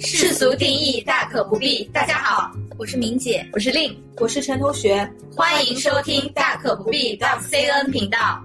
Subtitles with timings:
[0.00, 1.84] 世俗定义大可不必。
[1.92, 8.42] 大家好，我是明姐，我是令，我是陈同学，欢迎收听大可不必 .cn 频道。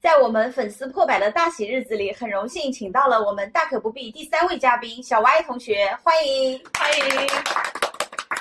[0.00, 7.26] 在我们粉丝破百的大喜日子里，很荣幸请到了我们大可不必第三位嘉宾小 Y 同学，欢迎欢迎。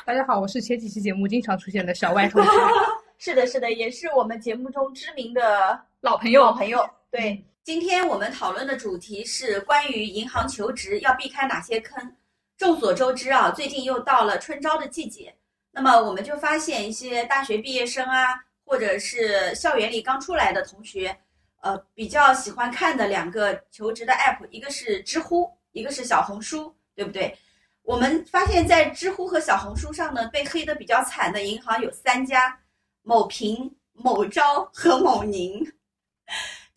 [0.05, 2.49] 大家好，我是前几期节目经常出现的小 Y 同学。
[3.17, 6.43] 是的，是的，也是我们节目中知名的老朋友。
[6.43, 7.43] 老朋友，对。
[7.69, 12.15] 今天我们讨论的主题是关于银行求职要避开哪些坑。
[12.57, 15.31] 众所周知啊，最近又到了春招的季节，
[15.69, 21.15] 那么我们就发现一些大学毕业生啊，或者是校园里刚出来的同学。
[21.61, 27.37] 呃，比较喜欢看的两个求职的 app，一个是知乎，一个是小红书，对不对？
[27.83, 32.59] 我们发现，在知乎和小红书上呢，被黑的比较惨的银行有三家：
[33.03, 35.71] 某平、某招和某宁。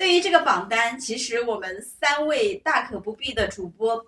[0.02, 4.04] 对于这个榜单，其实我们三位大可不必的主播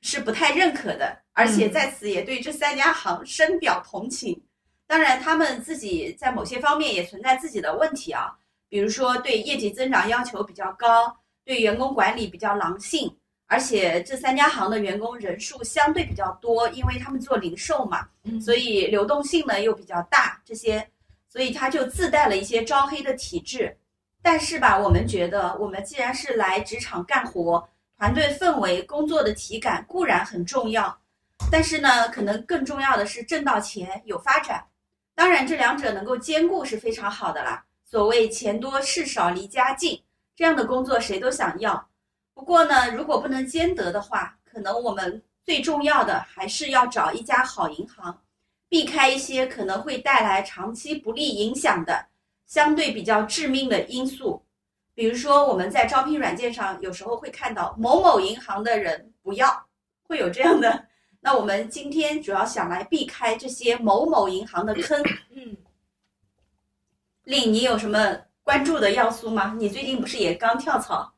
[0.00, 4.42] 是不太认可的，而且在此也对这三家行深表同情。
[4.88, 8.36] 当然，他们自己在某些方面也存在自己的问题啊。
[8.68, 13.08] 比如说，对业绩增长要求比较高，对员工管理比较狼性，
[13.46, 18.08] 而且这三家行的员工人数相对比较多，因为他们做零售嘛，
[18.44, 20.84] 所以流动性呢又比较大，这些，
[21.28, 23.76] 所以他就自带了一些招黑的体质。
[24.30, 30.94] 但是吧，我们觉得，我们既然是来职场干活，团队氛围、工作的体感固然很重要，
[31.50, 34.62] 但是呢，可能更重要的是挣到钱、有发展。
[35.14, 37.64] 当然，这两者能够兼顾是非常好的啦。
[37.86, 39.98] 所谓钱多事少离家近，
[40.36, 41.88] 这样的工作谁都想要。
[42.34, 48.20] 不过呢，如果不能兼得的话，可能我们最重要的还是要找一家好银行，
[48.68, 52.04] 避开一些可能会带来长期不利影响的
[52.48, 54.44] 相对比较致命的因素。
[54.92, 59.64] 比如说，我们在招聘软件上有时候会看到某某银行的人不要，
[60.02, 60.86] 会有这样的。
[61.20, 65.00] 那我们今天主要想来避开这些某某银行的坑。
[65.30, 65.56] 嗯。
[67.22, 69.54] 令你有什么关注的要素吗？
[69.58, 71.12] 你最近不是也刚跳槽？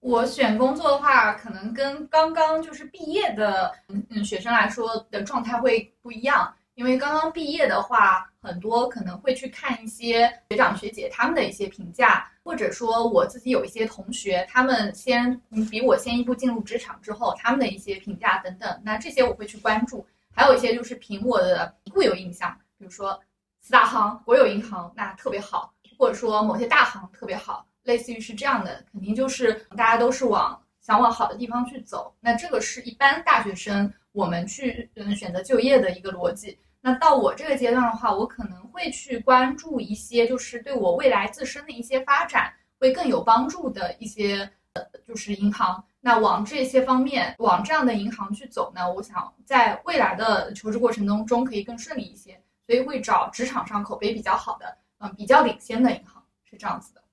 [0.00, 6.54] 我选工作的话，可能跟刚刚就是毕业的嗯学生来说的状态会不一样。
[6.74, 15.40] 因为刚刚毕业的话，很多可能会去看一些学长学姐他们的一些评价，或者说我自己有一些同学，他们先
[15.70, 18.80] 比我先一步进入职场之后，他们的一些评价等等。
[18.84, 20.06] 那这些我会去关注。
[20.34, 23.20] 还有一些就是凭我的固有印象，比如说。
[23.66, 32.14] 四大行、国有银行那特别好，或者说某些大行特别好，类似于是这样的，肯定就是大家都是往想往好的地方去走。
[32.20, 36.56] 那这个是一般大学生我们去嗯选择就业的一个逻辑。
[36.80, 45.82] 那到我这个阶段的话，我可能会去关注一些就是对我未来自身的一些发展会更有帮助的一些呃就是银行。
[46.00, 52.38] 那往这些方面往这样的银行去走呢，我想在未来的求职过程当中可以更顺利一些。
[52.66, 57.03] 所以会找职场上口碑比较好的，嗯，比较领先的银行是这样子的。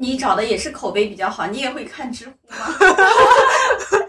[0.00, 2.56] 你找的也是口碑比较好，你也会看知乎吗？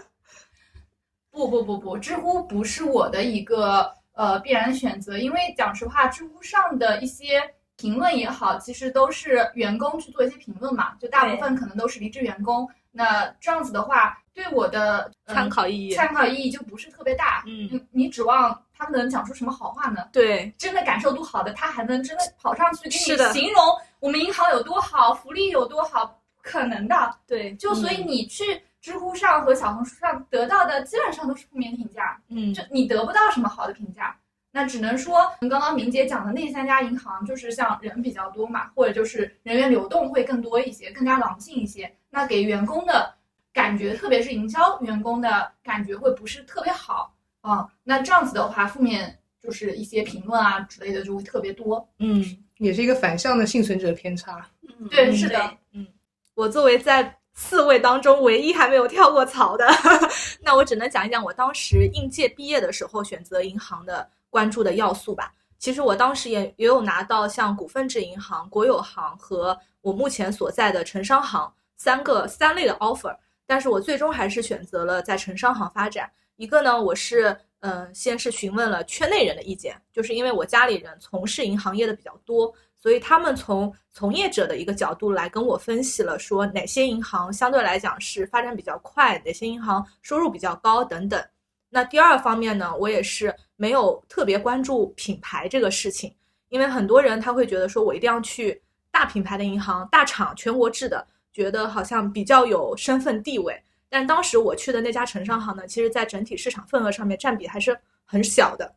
[1.30, 7.42] 不不不不，知乎不是我的一个呃必然选择，因为讲实话，知乎上的一些
[7.76, 12.66] 评论也好，其实都是员工去做一些评论嘛，就大部分可能都是离职员工。
[12.90, 17.44] 那这样子的话，对我的参考意义参考意义就不是特别大。
[17.46, 20.08] 嗯，你指望他们能讲出什么好话呢？
[20.10, 23.62] 对，真的感受度好的，他还能真的跑上去给你形容
[24.02, 26.04] 我们银行有多好，福利有多好？
[26.34, 27.14] 不可能的。
[27.24, 32.20] 对，就所以你去知乎上和小红书上得到的基本上都是负面评价。
[32.26, 34.18] 嗯，就你得不到什么好的评价。
[34.50, 41.94] 那只能说，刚刚明姐讲的那三家银行，就是像人比较多嘛，或者就是人员流动会更多一些，更加狼性一些。
[42.10, 43.14] 那给员工的
[43.52, 47.68] 感觉，特别是营销员工的感觉，会不是特别好啊。
[47.84, 51.88] 那这样子的话，负面就是一些评论啊之类的就会特别多。
[52.00, 52.22] 嗯，
[52.62, 54.48] 也是一个反向的幸存者偏差。
[54.62, 55.56] 嗯，对，是的。
[55.72, 55.86] 嗯，
[56.34, 59.66] 我作为在四位当中唯一还没有跳过槽的，
[60.40, 64.08] 那我只能讲一讲我当时应届毕业的时候选择银行的。
[64.32, 73.14] 关注的要素吧，其实我当时也也有拿到像股份制银行、国有行和我目前所在的城商行三个三类的 offer，
[73.44, 76.10] 但是我最终还是选择了在城商行发展。
[76.42, 91.24] 一个呢，我是嗯，先是询问了圈内人的意见，就是因为我家里人从事银行业的比较多，所以他们从从业者的一个角度来跟我分析了，说哪些银行相对来讲是发展比较快，哪些银行收入比较高等等。
[91.70, 96.12] 那第二方面呢，我也是没有特别关注品牌这个事情，
[96.48, 98.60] 因为很多人他会觉得说我一定要去
[98.90, 103.62] 大品牌的银行、大厂、全国制的，觉得好像比较有身份地位。
[103.92, 108.74] 但当时我去的那家城商行呢，其实在整体市场份额上面占比还是很小的，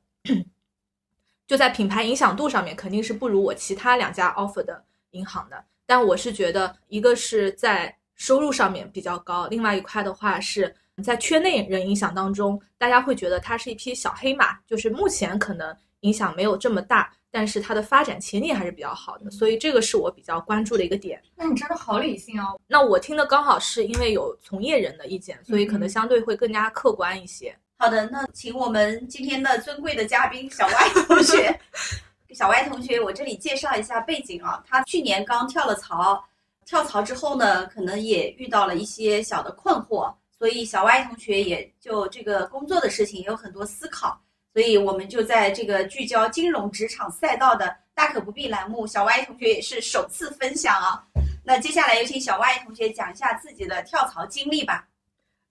[1.48, 5.64] 就在品牌影响度上面肯定是不如我其他两家 offer 的银行的。
[5.86, 15.74] 但我是觉得，一个是在收入上面比较高，另外一块的话是在圈内人影响当中，大家会觉得它是一匹小黑马，就是目前可能
[16.06, 21.20] 影响没有这么大，但是它的发展前景还是比较好的，所以这个是我比较关注的一个点。
[21.36, 22.60] 那你真的好理性哦。
[22.68, 27.58] 那我听的刚好是因为有从业人的意见，所以可能相对会更加客观一些。
[27.78, 31.60] 好的，那请我们今天的尊贵的嘉宾小歪同学。
[32.34, 36.22] 小歪同学，我这里介绍一下背景啊，他去年刚跳了槽，
[36.66, 44.20] 跳槽之后呢，可能也遇到了一些小的困惑，所以小歪同学也就这个工作的事情也有很多思考，
[44.56, 51.04] 所以我们就在这个聚焦金融职场赛道的大可不必栏目，小歪同学也是首次分享啊。
[51.44, 54.88] 那接下来有请小歪同学讲一下自己的跳槽经历吧。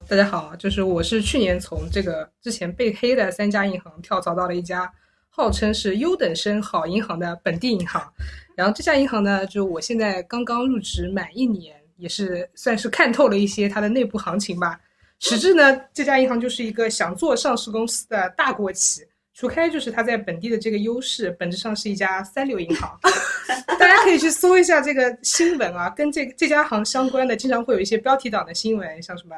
[0.08, 4.90] 大家好，就是我是去年从这个之前被黑的三家银行跳槽到了一家。
[5.28, 8.10] 号称是优等生好银行的本地银行，
[8.56, 14.80] 然后这家银行呢，就我现在刚刚入职满一年，也是算是看透了一些它的内部行情吧。
[15.24, 19.00] 实质呢，这家银行就是一个想做上市公司的大国企，
[19.32, 23.00] 除开就是它在本地的这个优势，本质上是一家三流银行。
[23.80, 29.34] 大家可以去搜一下这个新闻啊，跟这这家行相关的，经常会有一些标题党的新闻，像什么。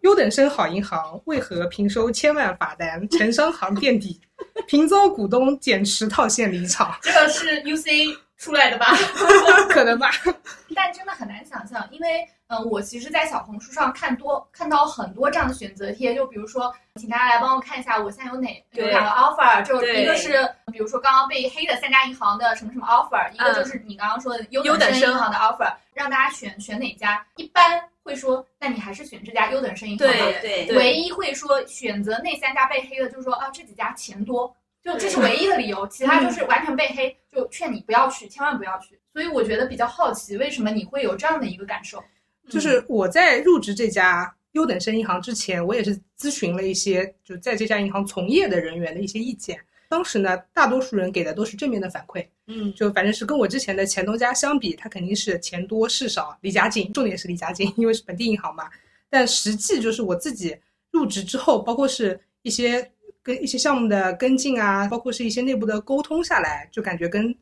[0.00, 3.06] 优等生好银行为何平收千万罚单？
[3.10, 4.18] 城商行垫底，
[4.66, 6.96] 平遭股东减持套现离场。
[7.02, 8.86] 这个是 UC 出来的吧？
[9.68, 10.10] 可能吧。
[10.74, 27.24] 但真的很难想象，因为嗯，我其实，在小红书上看多看到很多这样的选择贴，就比如说，请大家来帮我看一下，我现在有哪有两个 offer，就一个是比如说刚刚被黑的三家银行的什么什么 offer，一个就是你刚刚说的优等生银行的 offer，让大家选选哪家。
[27.36, 27.82] 一般。
[28.06, 30.14] 会说，那你还是选这家优等生银行吧。
[30.40, 38.96] 对对，唯一会说选择那三家被黑的，就是说啊，这几家钱多，就这是唯一的理由，其他就是完全被黑，就劝你不要去，千万不要去。
[39.12, 42.00] 所以我觉得比较好奇，为什么你会有这样的一个感受？
[42.48, 49.58] 就是我在入职这家优等生银行之前，我也是咨询了一些就在这家银行从业的人员的一些意见。
[49.88, 58.68] 当时呢，大多数人给的都是正面的反馈，嗯，就反正是跟我之前的前东家相比，他肯定是钱多事少，离家近，重点是离家近，因为是本地银行嘛。
[59.08, 60.56] 但实际就是我自己
[60.90, 62.90] 入职之后，包括是一些
[63.22, 67.32] 跟一些项目的跟进啊，包括是一些内部的沟通下来，就感觉跟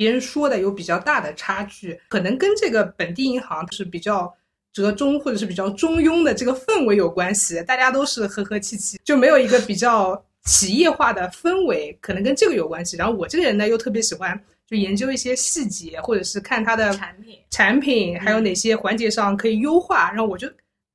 [0.00, 4.34] 别人说的有比较大的差距，可能跟这个本地银行是比较
[4.72, 10.24] 折中或者是比较中庸的这个氛围有关系，大家都是和和气气，就没有一个比较。
[10.46, 20.50] 企业化的氛围可能跟这个有关系，然后我这个人呢又特别喜欢就研究一些细节，或者是看它的产品产品还有哪些环节上可以优化，然后我就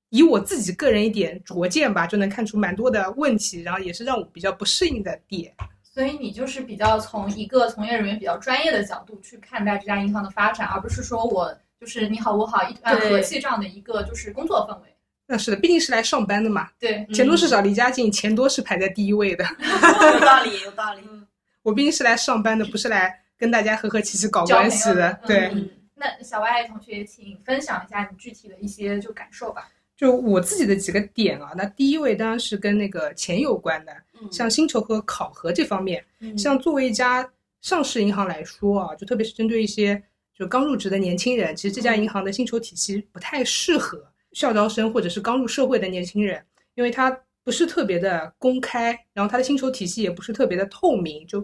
[0.09, 5.53] 以我自己个人一点拙见吧，就能看出蛮多的问题，然后也是让我比较不适应的点。
[5.95, 14.93] 所以你就是比较从一个从业人员比较专业的角度去看待这家银行的发展，而不是说我就是你好我好一团和气这样的一个就是工作氛围。
[15.25, 16.67] 那是的，毕竟是来上班的嘛。
[16.77, 19.45] 对，钱多事少离家近，钱多是排在第一位的。
[19.55, 21.01] 有道理，有道理。
[21.61, 25.17] 我毕竟是来上班的，不是来跟大家和和气气搞关系的。
[25.25, 25.49] 对。
[25.95, 29.69] 那小歪同学，请分享一下你具体的一些就感受吧。
[29.95, 33.95] 就我自己的几个点啊，那第一位当然是跟那个钱有关的，
[34.31, 36.03] 像薪酬和考核这方面。
[36.37, 37.27] 像作为一家
[37.61, 40.01] 上市银行来说啊，就特别是针对一些
[40.37, 44.05] 就刚入职的年轻人，其实这家银行的薪酬体系不太适合。
[44.33, 46.43] 校招生或者是刚入社会的年轻人，
[46.73, 47.09] 因为它
[47.41, 51.39] 不是特别的公开，然后它的薪酬体系也不是特别的透明，就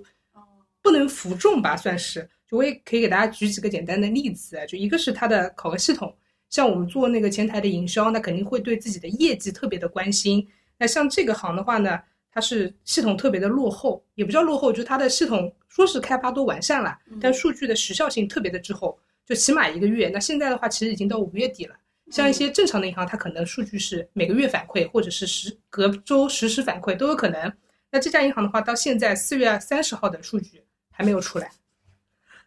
[0.81, 2.27] 不能服众吧，算是。
[2.49, 6.13] 就我也可以给大家举几个简单的例子，就一个是它的考核系统，
[6.51, 10.47] 像我们做那个前台的营销，那肯定会对自己的业绩特别的关心。
[10.77, 11.99] 那像这个行的话呢，
[12.31, 20.09] 它是系统特别的落后，也不叫落后，就它的系统说是开发都完善了，但数据的时效性特别的滞后，就起码一个月。
[20.09, 21.75] 那现在的话，其实已经到五月底了。
[22.09, 27.53] 像一些正常的银行，它可能数据是每个月反馈，或者是实隔周实时反馈都有可能。
[27.89, 31.49] 那这家银行的话，到现在四月三十号的数据还没有出来，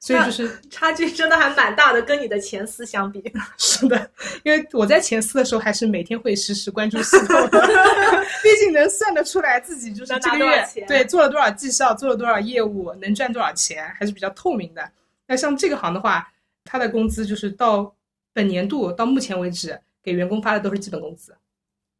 [0.04, 3.22] 所以就是 差距真的还蛮大的，跟你的前四相比。
[3.56, 4.10] 是的，
[4.42, 7.48] 因为我在前四的时候还是每天会实时关注系统，
[8.42, 14.90] 毕竟能算得出来自己就是这个月对做了多少绩效，做了多少业务，能赚多少钱，还是比较透明的。
[15.26, 16.30] 那像这个行的话，
[16.64, 17.94] 他的工资就是到。
[18.36, 21.32] 本年度到目前为止，给员工发的都是基本工资，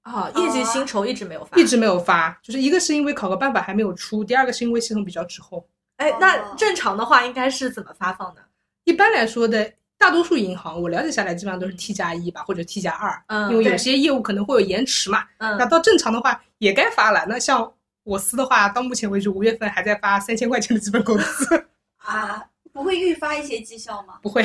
[0.03, 5.65] 啊，业绩薪酬一直没有发，一直没有发，就是一个是因为考核办法还没有出，第二个是因为系统比较滞后。
[5.97, 8.43] 哎，那正常的话应该是怎么发放的？
[8.85, 9.73] 一般来说的。
[9.97, 15.25] 大多数银行我了解下来基本上都是 T 加一吧，或者 T 加二，嗯因为有些业务可能会有延迟嘛。
[15.39, 17.25] 嗯那到正常的话也该发了。
[17.27, 17.73] 那像
[18.03, 21.67] 我司的话，到目前为止五月份还在发三千块钱的基本工资，
[22.05, 24.19] 啊，不会预发一些绩效吗？
[24.21, 24.45] 不会。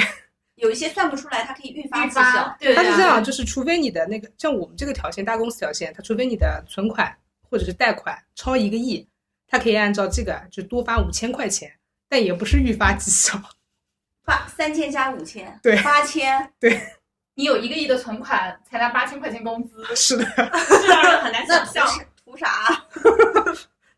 [0.56, 2.56] 有一些算不出来，它可以预发绩效。
[2.60, 7.14] 对它是这样，啊就是除非你的那个像我们这个条件大公司条件，它除非你的存款
[7.50, 9.06] 或者是贷款超一个亿，
[9.50, 11.74] 它可以按照这个就多发五千块钱，
[12.08, 13.42] 但也不是预发绩效。
[14.24, 16.80] 发三千加五千，对八千，对
[17.36, 21.88] 你有一个亿的存款，才拿八千块钱工资， 是的，这让人很难想象。
[22.24, 22.48] 图啥？
[22.48, 22.88] 啊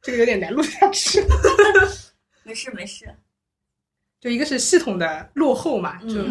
[0.01, 1.21] 这个有点难录下去。
[2.43, 3.13] 没事没事，
[4.19, 6.23] 就一个是系统的落后嘛，就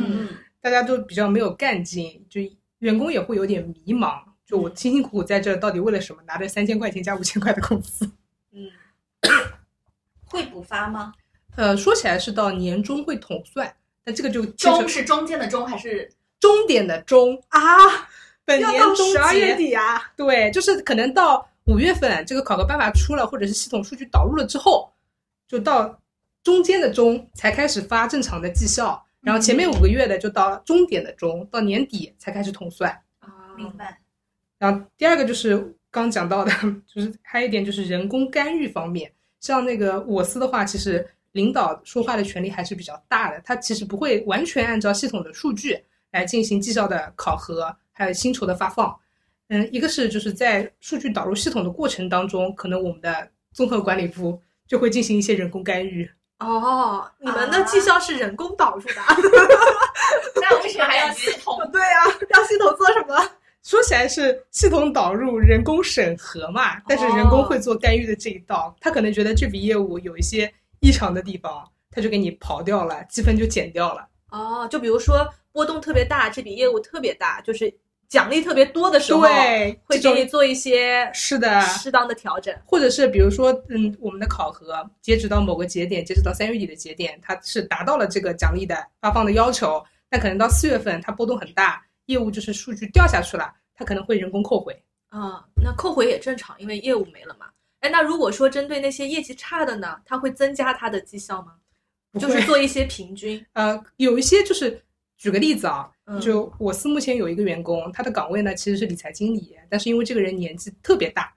[0.60, 2.40] 大家都比较没有干劲，就
[2.78, 4.20] 员工也会有点迷茫。
[4.44, 6.20] 就我辛辛苦苦在这儿，到底为了什么？
[6.26, 8.04] 拿着三千块钱加五千块的工资。
[8.50, 8.68] 嗯，
[10.26, 11.12] 会补发吗？
[11.56, 13.74] 呃，说起来是到年终会统算，
[14.04, 17.60] 但这个就中是中间的中还是终点的终，啊，
[18.44, 19.56] 本年终十二月。
[19.56, 24.92] 底啊，对，就是可能到五月份这个考核办法出了，或者是系统数据导入了之后，
[25.48, 26.00] 就到
[26.42, 32.90] 中间的中才开始发正常的绩效，然后前面五个月的就到终点的终，到年底才开始统算。
[33.18, 34.00] 啊明白。
[34.58, 36.52] 然后第二个就是刚讲到的，
[36.86, 45.78] 就是还有一点就是人工干预方面，像那个我司的话，其实领导说话的权利还是比较大的，他其实不会完全按照系统的数据
[46.12, 48.94] 来进行绩效的考核，还有薪酬的发放。
[49.48, 56.08] 嗯，一个是就是在数据导入系统的过程当中，可能我们的综合管理部就会进行一些人工干预。
[56.38, 59.16] 哦，你们的绩效是人工导入的啊？
[60.40, 61.58] 那为什么还要系统？
[61.72, 63.16] 对啊，让系统做什么？
[63.70, 74.04] 说起来是系统导入、人工审核嘛，但是人工会做干预的这一道，他可能觉得这笔业务有一些异常的地方，他就给你刨掉了，积分就减掉了。
[74.30, 77.72] 哦，就比如说波动特别大，这笔业务特别大，就是
[78.08, 82.52] 奖励特别多的时候，对，会给你做一些是的，适当的调整。
[82.66, 94.78] 或者是比如说，嗯，我们的考核截止到某个节点，截止到三月底的节点，它是达到了这个奖励的发放的要求，那可能到四月份它波动很大，业务就是数据掉下去了，它可能会人工扣回。
[95.08, 97.46] 啊、那扣回也正常，因为业务没了嘛。
[97.80, 101.54] 哎，那如果说针对那些业绩差的呢，它会增加它的绩效吗？
[102.20, 103.44] 就是做一些平均。
[103.54, 104.80] 呃，有一些就是
[105.16, 111.32] 举个例子啊，嗯就我司目前有一个员工，他的岗位呢其实是理财经理，但是因为这个人年纪特别大，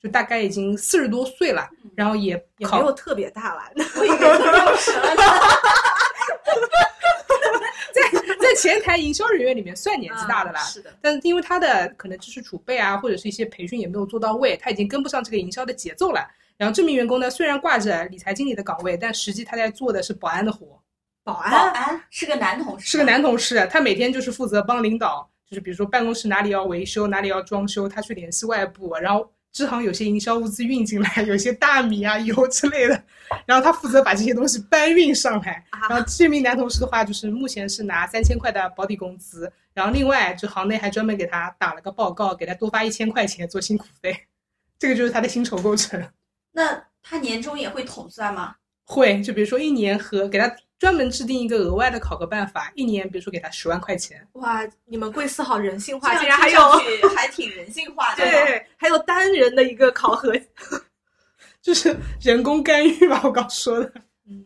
[0.00, 3.62] 就大概已经四十多岁了，然后也考也没有特别大了，
[3.96, 4.22] 我以为是
[4.52, 5.16] 六十了
[8.56, 10.60] 前台营销人员里面算年纪大的啦。
[10.60, 16.26] 啊是的，但是因为他的可能知识储备啊，或者是一些培训也没有做到位，他已经跟不上这个营销的节奏了。
[16.56, 20.80] 然后这名员工呢，虽然挂着理财经理的岗位，但实际他在做的是保安的活。
[21.22, 33.02] 保安保安安是个男同事，是个男同事，他每天就是负责帮领导，就是比如说办公室哪里要维修，哪里要装修，他去联系外部，然后支行有些营销物资运进来，有些大米啊、油之类的，
[33.46, 35.64] 然后他负责把这些东西搬运上来。
[35.70, 44.14] 啊然后这名男同事的话，就是目前是拿三千块的保底工资，然后另外就行内还专门给他打了个报告，给他多发一千块钱做辛苦费，
[44.78, 46.02] 这个就是他的薪酬构成。
[46.52, 48.56] 那他年终也会统算吗？
[48.84, 54.26] 会，就比如说一年和给他专门制定一个额外的考核办法，一年比如说给他十万块钱。
[54.34, 56.60] 哇，你们贵司好人性化，竟然还有
[57.16, 60.32] 还挺人性化的。，对，还有单人的一个考核。
[61.62, 63.92] 就是人工干预吧，我刚说的。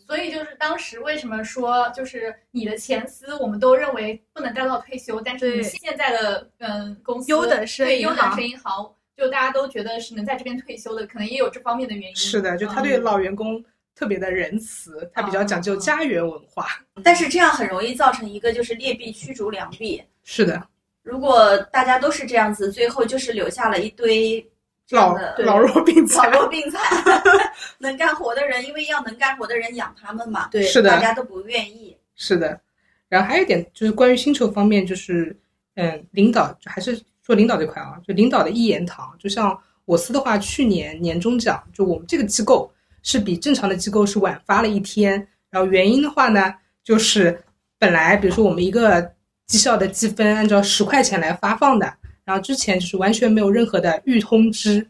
[0.07, 12.17] 所以就是当时为什么说，就是你的前司我们都认为不能干到退休，但是你现在的嗯公司优等生对优等生银行，就大家都觉得是能在这边退休的，可能也有这方面的原因。
[12.17, 13.63] 是的，就他对老员工
[13.95, 16.67] 特别的仁慈，他比较讲究家园文化。
[17.03, 20.03] 但是这样很容易造成一个就是劣币驱逐良币。
[20.25, 20.63] 是的，
[21.03, 24.45] 如果大家都是这样子，最后就是留下了一堆
[24.91, 26.41] 老老弱病残老。
[26.41, 26.81] 弱病残，
[27.79, 31.97] 能干活的人，因为要能干活的人养他们嘛，对是的，大家都不愿意。
[32.17, 32.61] 是的。
[33.09, 35.37] 然后还有一点就是关于薪酬方面，就是
[35.75, 39.13] 嗯，领导就还是说领导这块啊，就领导的一言堂。
[39.19, 45.29] 就像我司的话，去年年终奖，就我们这个机构是比正常的机构是晚发了一天。
[45.51, 47.43] 然后原因的话呢，就是
[47.79, 49.13] 本来比如说我们一个
[49.47, 51.93] 绩效的积分按照十块钱来发放的，
[52.25, 54.87] 然后之前就是完全没有任何的预通知，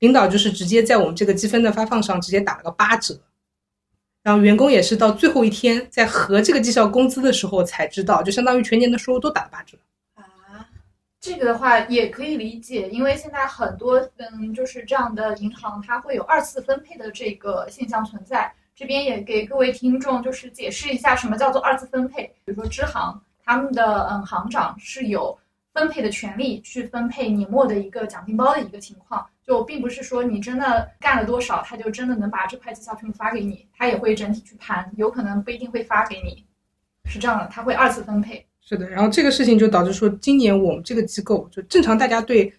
[0.00, 3.20] 领导就是直接在我们这个积分的发放上直接打了个八折。
[4.24, 9.76] 然后员工也是到最后一天在核这个绩效工资的时候才知道，就相当于全年的收入都打了八折。
[11.22, 18.52] 这个的话也可以理解，因为现在很多嗯就是这样的银行，它会有二次分配的这个现象存在。
[18.74, 22.24] 这边也给各位听众就是解释一下什么叫做二次分配。
[22.44, 25.38] 比如说支行，他们的嗯行长是有
[25.72, 36.44] 分配的权利去分配年末的一个奖金包的一个情况，就并不是说你真的干了多少，他就真的能把这块绩效全部发给你，他也会整体去盘，有可能不一定会发给你，
[37.04, 38.44] 是这样的，他会二次分配。
[38.66, 42.52] 是的，然后这个事情就导致说，今年我们这个机构就正常大家对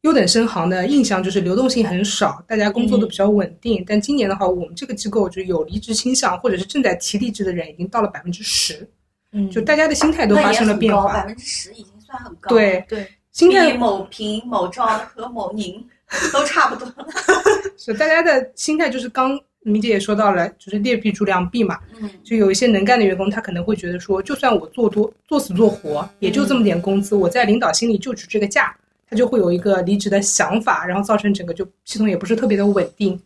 [0.00, 3.84] 优等生行的印象就是流动性很少，大家工作都比较稳定。
[3.86, 8.88] 但今年的话，我们这个机构就有离职倾向或者是正在提离职的人已经到了百分之十，
[9.32, 11.26] 嗯，就大家的心态都发生了变化百化。
[11.26, 15.86] 分之十已经算很高了。，对对，心态比某平、某招和某宁
[16.32, 16.90] 都差不多。
[17.76, 21.78] 是大家的心态就是刚明姐也说到了，就是劣币逐良币嘛。
[22.00, 28.74] 嗯，就有一些能干的员工，他可能会觉得说，就算我做多做死做活，也就这么点工资，我在领导心里就值这个价，
[29.08, 33.20] 他就会有一个离职的想法，然后造成整个就系统也不是特别的稳定。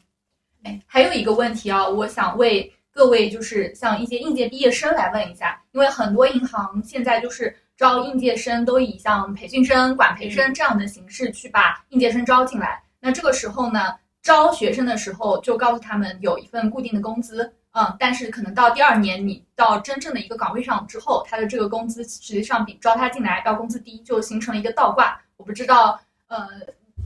[0.64, 12.82] 哎，还有一个问题啊，我想为各位就是像一些应届毕业生来问一下，因为很多银行现在就是招应届生都以像培训生、管培生这样的形式去把应届生招进来。
[13.00, 13.94] 那这个时候呢，
[14.24, 25.20] 招学生的时候就告诉他们有一份固定的工资，嗯，但是可能到第二年你到真正的一个岗位上之后，他的这个工资实际上比招他进来要工资低，就形成了一个倒挂。
[25.36, 26.48] 我不知道，呃，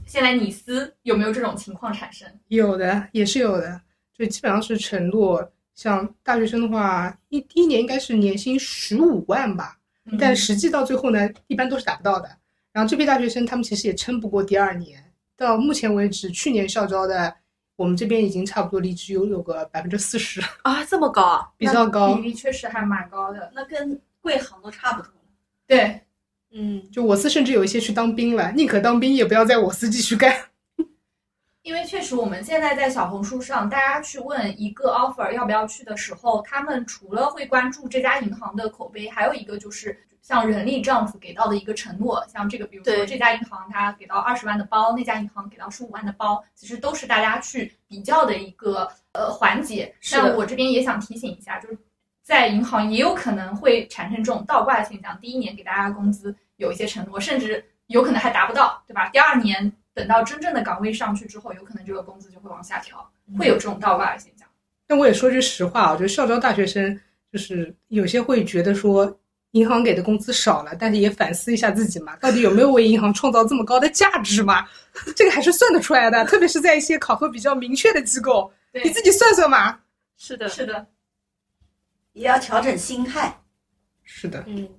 [0.07, 2.25] 现在你司有没有这种情况产生？
[2.47, 3.81] 有的也是有的，
[4.17, 5.51] 就基本上是承诺。
[5.75, 12.29] 像大学生的话，一第一年应该是年薪十五万吧，嗯但实际到最后呢，一般都是达不到的。
[12.71, 15.03] 然后这批大学生他们其实也撑不过第二年。
[15.39, 17.33] 到目前为止，去年校招的，
[17.77, 21.49] 我们这边已经差不多离职有有个百分之四十，啊，这么高啊？
[21.55, 22.21] 比较高比。
[22.23, 23.49] 例确实还蛮高的。
[23.55, 25.29] 那跟贵行都差不多了。
[25.65, 26.01] 对，
[26.51, 30.35] 嗯，就我司甚至有一些去当兵了，宁可当兵也不要在我司继续干。
[31.63, 39.97] 因为确实我们现在在小红书上，大家去问一个 offer 要不要去的时候，他们除了会关注这家银行的口碑，还有一个就是
[40.29, 49.91] 像人力这样子给到的一个承诺，像这个比如说这家银行它给到二十万的包，那家银行给到十五万的包，其实都是大家去比较的一个呃环节。
[50.11, 51.75] 那我这边也想提醒一下，就是
[52.21, 59.09] 在银行也有可能会产生这种倒挂的现象，第一年给大家工资有一些承诺，甚至有可能还达不到，对吧？
[59.09, 63.03] 第二年等到真正的岗位上去之后，有可能这个工资就会往下调，
[63.35, 64.47] 会有这种倒挂的现象。
[64.87, 67.01] 那我也说句实话，我觉得校招大学生
[67.33, 69.19] 就是有些会觉得说
[69.51, 74.67] 银行给的工资少了，但是也反思一下自己嘛，到底有没有为银行创造这么高的价值嘛？
[75.15, 78.51] 这个还是算得出来的，特别是在一些考核比较明确的机构，
[78.83, 79.79] 你自己算算嘛。
[80.17, 80.85] 是的，是的，
[82.13, 83.41] 也要调整心态。
[84.03, 84.69] 是的，嗯。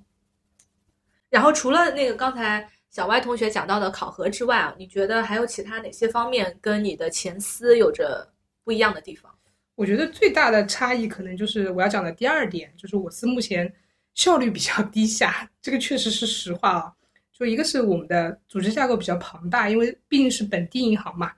[1.28, 8.28] 然后除了那个刚才小歪同学讲到的考核之外啊，你觉得还有其他哪些方面跟你的前司有着
[8.64, 9.33] 不一样的地方？
[9.76, 13.72] 我觉得最大的差异可能就是我要讲的第二点，就是我司目前
[14.20, 16.94] 效率比较低下， 这个确实是实话啊。
[17.33, 21.33] 就一个是我们的组织架构比较庞大，因为毕竟是本地银行嘛，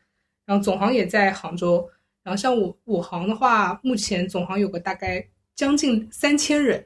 [0.44, 1.88] 然后总行也在杭州，
[2.24, 6.84] 然后像我我行的话，目前总行有个大概将近三千人，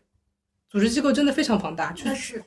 [0.69, 2.45] 组织机构真的非常庞大，确实那是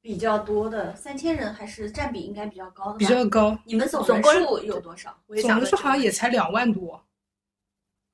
[0.00, 2.98] 比较多的，三千人还是占比应该比较高的。
[2.98, 5.12] 比较高，你们总人数有多少？
[5.40, 7.04] 总人数好像也才两万多。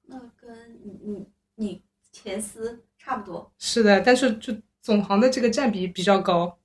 [0.07, 3.51] 那跟你你你前司差不多。
[3.59, 6.59] 是的，但是就总行的这个占比比较高，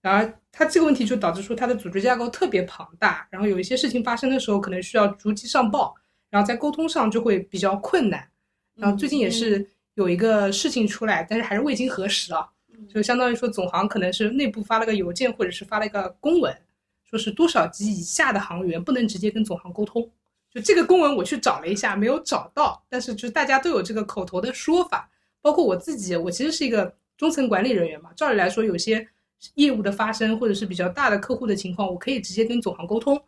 [0.00, 5.94] 然而它这个问题就导致说它的组织架构特别庞大，然后有一些事情发生的时候，可能需要逐级上报，
[6.30, 8.26] 然后在沟通上就会比较困难。
[8.74, 12.48] 然后最近也是有一个事情出来，但是还是未经核实啊，
[12.88, 16.56] 就相当于说总行可能是内部发了个邮件或者是发了一个公文，
[17.04, 20.10] 说是多少级以下的行员不能直接跟总行沟通。
[20.50, 25.10] 就这个公文我去找了一下，没有找到，但是就大家都有这个口头的说法，
[25.48, 29.08] 包括我自己，我其实是一个中层管理人员嘛，照理来说，有些
[29.54, 33.18] 业务的发生或者是比较大的客户的情况，我可以直接跟总行沟通。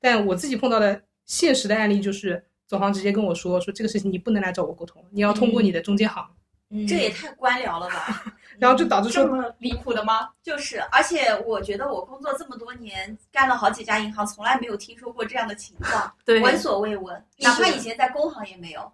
[0.00, 6.28] 但我自己碰到的现实的案例就是，总行直接跟我说，说这个事情你不能来找我沟通，你要通过你的中间行，
[6.70, 8.24] 嗯这也太官僚了吧？
[8.58, 10.30] 然后就导致这，么离谱的吗？
[10.42, 17.24] 就是，而且我觉得我工作这么多年，干了好几家银行，从来没有听说过这样的情况，对，闻所未闻。
[17.38, 18.90] 哪怕以前在工行也没有，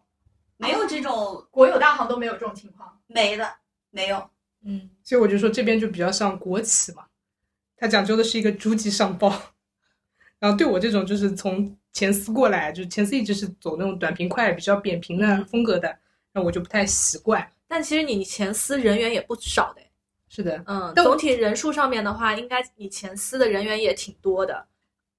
[0.57, 2.99] 没有这种国有大行都没有这种情况。
[3.07, 3.49] 没的，
[3.91, 4.31] 没有。
[4.65, 7.05] 嗯，所以我就说这边就比较像国企嘛，
[7.77, 9.55] 它讲究的是一个逐级上报。
[10.41, 15.99] 然后对我这种就是从前司过来，就是前司一直是走那种短平快、比较扁平的风格的，
[16.33, 17.51] 那我就不太习惯。
[17.67, 19.83] 但其实你前司人员也不少的，
[20.29, 24.67] 是的，嗯，总体人数上面的话，应该你前司的人员也挺多的，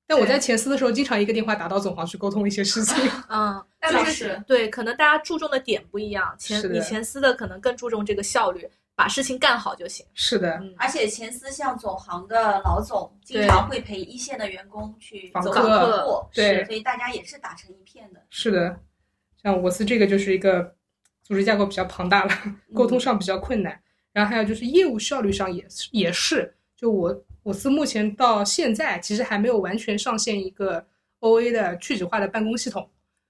[0.08, 2.96] 但我在前司的时候，经常一个电话打到总行去沟通一些事情。
[3.28, 10.06] 嗯， 那就是对，可能大家注重的点不一样，前你前司的可能更注重这个效率，把事情干好就行。
[10.14, 18.22] 是的，嗯，而且前司像总行的老总经常会陪一线的员工去走访客访货，对所以大家也是打成一片的。
[18.30, 18.80] 是的，
[19.42, 20.76] 像我司这个就是一个
[21.24, 22.32] 组织架构比较庞大了，
[22.76, 23.82] 沟通上比较困难。
[24.14, 30.84] 然后还有就是业务效率上也是也是，就我我司目前到现在其实还没有完全上线一个
[31.20, 32.90] OA 的去纸化的办公系统，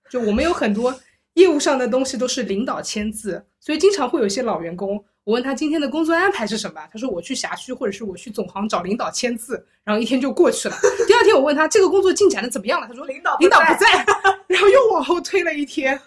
[0.09, 0.97] 就我们有很多
[1.33, 10.77] 业务上的东西都是领导签字，所以经常会有一些老员工，我问他今天的工作安排是什么，他说我去辖区或者是我去总行找领导签字，然后一天就过去了。
[11.05, 14.05] 第二天我问他这个工作进展的怎么样了，他说领导领导不在，
[14.47, 15.99] 然后又往后推了一天，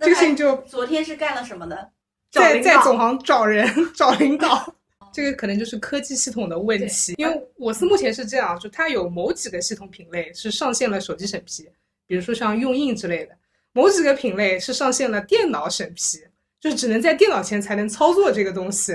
[0.00, 1.76] 这个事情就昨天是干了什么呢？
[2.32, 4.74] 在在总行找人 找领导，
[5.14, 7.14] 这个可能就是科技系统的问题。
[7.16, 11.68] 因为我司目前是这样，就它有某几个系统品类是上线了手机审批，
[12.06, 13.32] 比如说像用印之类的；
[13.72, 16.18] 某几个品类是上线了电脑审批，
[16.60, 18.94] 就是只能在电脑前才能操作这个东西。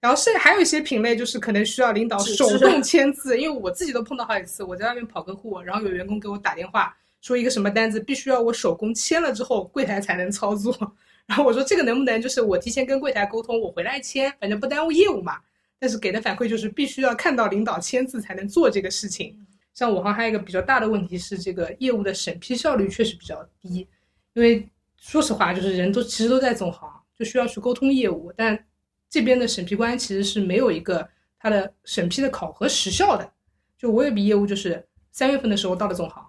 [0.00, 10.74] 然后是还有一些品类，就是可能需要领导手动签字，因为我自己都碰到好几次，我在外面跑客户，然后有员工给我打电话说一个什么单子必须要我手工签了之后，柜台才能操作。
[11.28, 15.38] 然后我说这个能不能就是我提前跟柜台沟通，我回来签，反正不耽误业务嘛。
[15.80, 19.36] 但是给的反馈就是必须要看到领导签字才能做这个事情。
[19.72, 23.88] 像我行还有一个比较大的问题是，这个业务的审批效率确实比较低，
[24.34, 26.88] 因为说实话，就是人都其实都在总行，
[27.18, 28.66] 就需要去沟通业务，但
[29.08, 33.32] 这边的审批官其实是没有一个他的审批的考核时效的。
[33.78, 36.22] 就我有笔业务，就是三月份的时候到了总行，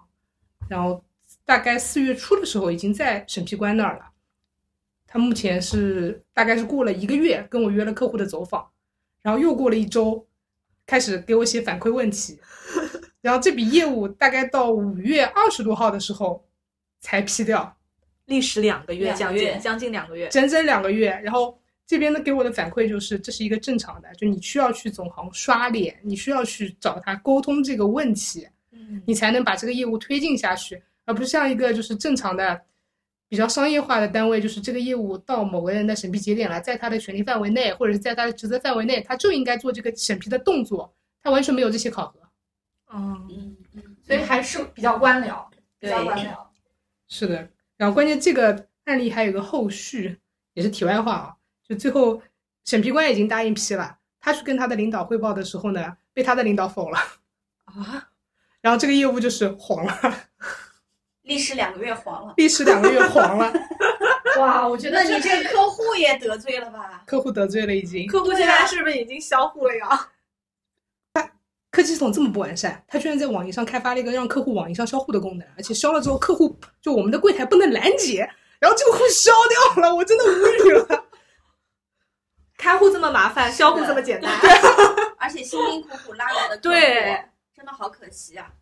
[0.68, 1.04] 然后
[1.44, 4.10] 大概四月初的时候已经在审批官那儿了。
[5.06, 8.66] 他目前是大概是过了一个月，跟我约了客户的走访，
[9.22, 10.26] 然后又过了一周，
[10.86, 12.38] 开始给我写反馈问题，
[13.20, 16.44] 然后这笔业务大概到五月二十多号的时候
[17.00, 17.76] 才批掉，
[18.26, 20.28] 历时两个月，两个月将近将近两个月。
[20.28, 21.08] 整整两个月。
[21.22, 21.56] 然后
[21.86, 32.60] 这边的给我的反馈就是，这是一个正常的，就你需要去总行刷脸，你需要去找他沟通这个问题，嗯，你才能把这个业务推进下去，而不是像一个就是正常的、
[33.32, 42.20] 比较商业化的单位，就是这个业务到某个人的审批节点了，在他的权利范围内或者是在他的职责范围内，他就应该做这个审批的动作，他完全没有这些考核。
[42.92, 45.46] 嗯，嗯嗯，所以还是比较官僚，
[45.78, 46.36] 比较官僚。
[47.08, 50.18] 是的，然后关键这个案例还有个后续，
[50.52, 52.20] 也是题外话啊，就最后
[52.66, 56.98] 审批官已经答应批了，他去跟他的领导汇报的时候呢，被他的领导否了
[57.64, 58.10] 啊，
[58.60, 60.14] 然后这个业务就是黄了，
[61.22, 62.34] 历时两个月黄了。
[62.36, 63.52] 历时两个月黄了，
[64.38, 67.02] 哇，我觉得你这个客户也得罪了吧？
[67.06, 68.06] 客户得罪了已经。
[68.06, 70.08] 客户现在是不是已经销户了呀？
[71.70, 81.04] 科技系统这么不完善，他居然在网银上开发了一个让客户网银上销户的功能，而且销了之后，客户就我们的柜台不能拦截，然后这个户销掉了，我真的无语了。
[82.58, 84.30] 开户这么麻烦，销户这么简单。
[85.16, 87.24] 而且辛辛苦苦拉来的客户，对，
[87.56, 88.52] 真的好可惜啊。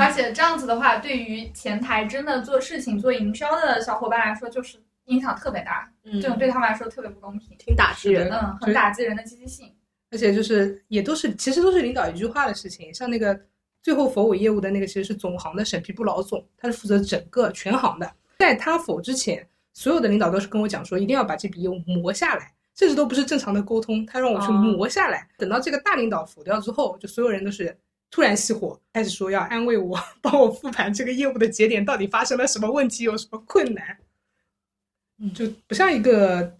[0.00, 8.38] 而且这样子的话，对于前台真的做事情、做营销的小伙伴来说，就是影响特别大，嗯这种对他们来说特别不公平，挺打击人的。
[8.38, 9.72] 嗯，很打击人的积极性。
[10.10, 12.92] 而且就是也都是，其实都是领导一句话的事情。
[12.92, 13.38] 像那个
[13.82, 18.12] 最后否我业务的那个，其实是总行的审批部老总，他是负责整个全行的。
[18.38, 25.28] 在他否之前，所有的领导都是跟我讲说，一定要把这笔业务磨下来，甚至都不是正常的沟通，他让我去哦磨下来。
[25.38, 27.76] 等到这个大领导否掉之后，就所有人都是
[28.10, 33.98] 突然熄火，开始说要安慰我， 帮我复盘这个业务的节点到底发生了什么问题，有什么困难。
[35.22, 36.58] 嗯就不像一个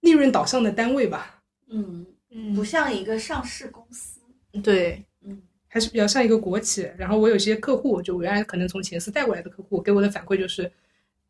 [0.00, 1.42] 利润导向的单位吧。
[1.68, 4.20] 嗯，嗯不像一个上市公司。
[4.62, 6.90] 对，嗯还是比较像一个国企。
[6.96, 10.70] 然后我有些客户，就我原来可能从前司带过来的客户，给我的反馈就是，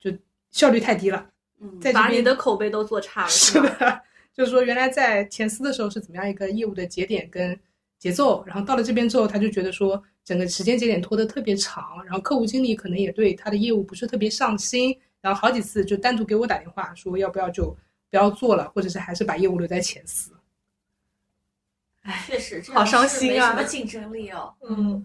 [0.01, 0.13] 就
[0.51, 1.31] 效率太低了。
[1.61, 3.59] 嗯，在把你的口碑都做差了，是？
[3.63, 4.03] 的，
[4.35, 7.59] 就是说原来在前司的时候是怎么样一个业务的节点跟
[7.99, 17.77] 节奏，然后到了这边之后，他就觉得说整个时间节点拖得特别长，然后客户经理可能也对他的业务不是特别上心，然后好几次就单独给我打电话说要不要就
[18.11, 20.33] 不要做了，或者是还是把业务留在前司。
[22.27, 24.55] 确实，好伤心啊没什么竞争力哦。
[24.67, 25.05] 嗯，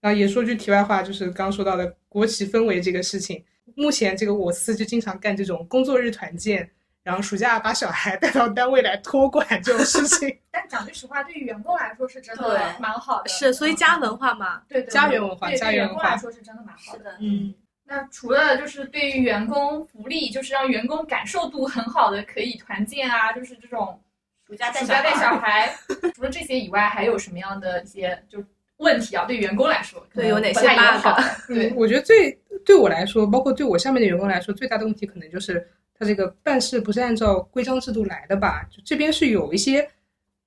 [0.00, 6.70] 然后也说句题外话，就是刚说到的国企氛围这个事情，目前这个我司就经常干这种工作日团建，
[7.02, 10.38] 然后暑假把小孩带到单位来托管这种事情。
[10.52, 13.28] 但讲句实话，对于员工来说是真的蛮好的。
[13.28, 16.98] 是，所以家文化嘛，对对对家园文化对对员家园文化工来说是真的蛮好的。
[16.98, 17.52] 是的，嗯，
[17.84, 24.00] 那除了就是对于员工福利，就是让员工感受度很好的，可以团建啊，就是这种
[24.46, 25.74] 暑假带暑假带小孩，
[26.14, 28.38] 除了这些以外，还有什么样的一些就
[28.76, 29.24] 问题啊？
[29.24, 31.02] 对员工来说，可能对有哪些不太友 bug？
[31.02, 32.30] 好对嗯，，我觉得最
[32.64, 35.66] 对我来说，包括对我下面的员工来说，最大的问题可能就是
[36.02, 38.66] 他这个办事不是按照规章制度来的吧？
[38.68, 39.88] 就这边是有一些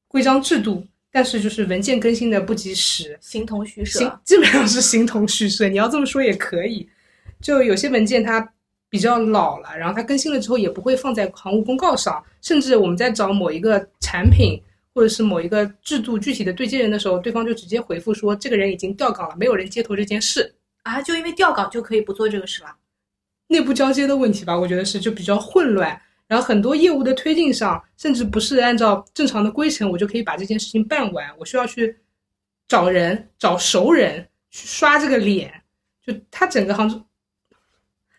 [0.10, 4.22] 规章制度，但是就是文件更新的不及时，形同虚形设。
[4.26, 5.70] 基本上是形同虚设。
[5.70, 6.89] 你要这么说也可以，
[7.39, 8.52] 就有些文件它
[8.89, 14.62] 比较老了，然后它更新了之后也不会放在行务公告上，甚至我们在找某一个产品
[14.94, 20.54] 或者是某一个制度具体的对接人的时候，对方就直接回复说这个人已经调岗了，没有人接头这件事。
[20.84, 22.76] 啊，就因为调岗就可以不做这个事了。
[23.48, 31.96] 内部交接的问题吧，我觉得是就比较混乱，然后很多业务的推进上，甚至不是按照正常的规程，我就可以把这件事情办完，我需要去
[32.68, 35.54] 找人、找熟人去刷这个脸，
[36.06, 37.06] 就他整个行，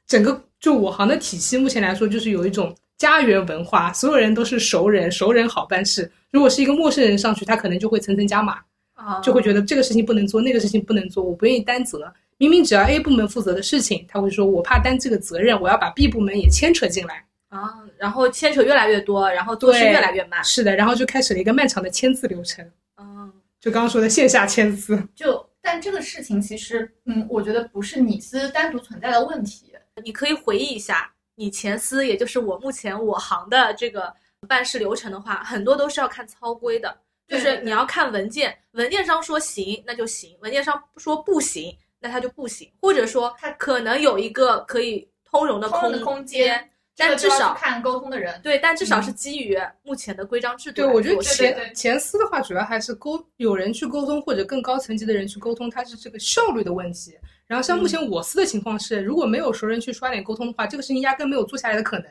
[0.06, 6.10] 整个就我行的体系，目前来说就是有一种家园文化，所有人都是熟人，熟人好办事。
[6.30, 8.58] 如果是一个陌生人上去，他可能就会层层加码，
[8.94, 12.12] 啊就会觉得这个事情不能做，那个事情不能做，我不愿意担责。
[12.38, 17.24] 明明只要 A 部门负责的事情，他会说我怕担这个责任，我要把 B 部门也牵扯进来。
[17.48, 20.42] 啊，然后牵扯越来越多，然后做事越来越慢。
[20.42, 22.68] 是的，然后就开始了一个漫长的签字流程，
[22.98, 25.00] 嗯，就刚刚说的线下签字。
[25.14, 29.72] 就但这个事情其实，嗯，我觉得不是你司单独存在的问题。
[30.04, 34.12] 你可以回忆一下，你前司，也就是我目前我行的这个
[34.46, 36.94] 办事流程的话，很多都是要看操规的，
[37.28, 41.74] 就是你要看文件，文件上说行那就行，文件上说不行
[42.06, 48.40] 那它就不行，或者说它可能有一个可以通融的空空间但至少看沟通的人。
[48.42, 57.14] 对，但至少是嗯基于目前的规章制度对，我觉得前前司的话，主要还是沟有人去沟通，或者更高层级的人去沟通，它是这个效率的问题。
[57.46, 62.08] 然后像目前我司的情况是，如果没有熟人去刷脸沟通的话，这个事情压根没有做下来的可能，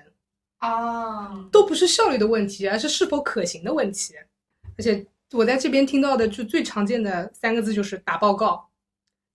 [0.59, 4.13] 啊，都不是效率的问题，而是是否可行的问题。
[4.77, 8.69] 而且我在这边听到的就最常见的三个字就是打报告，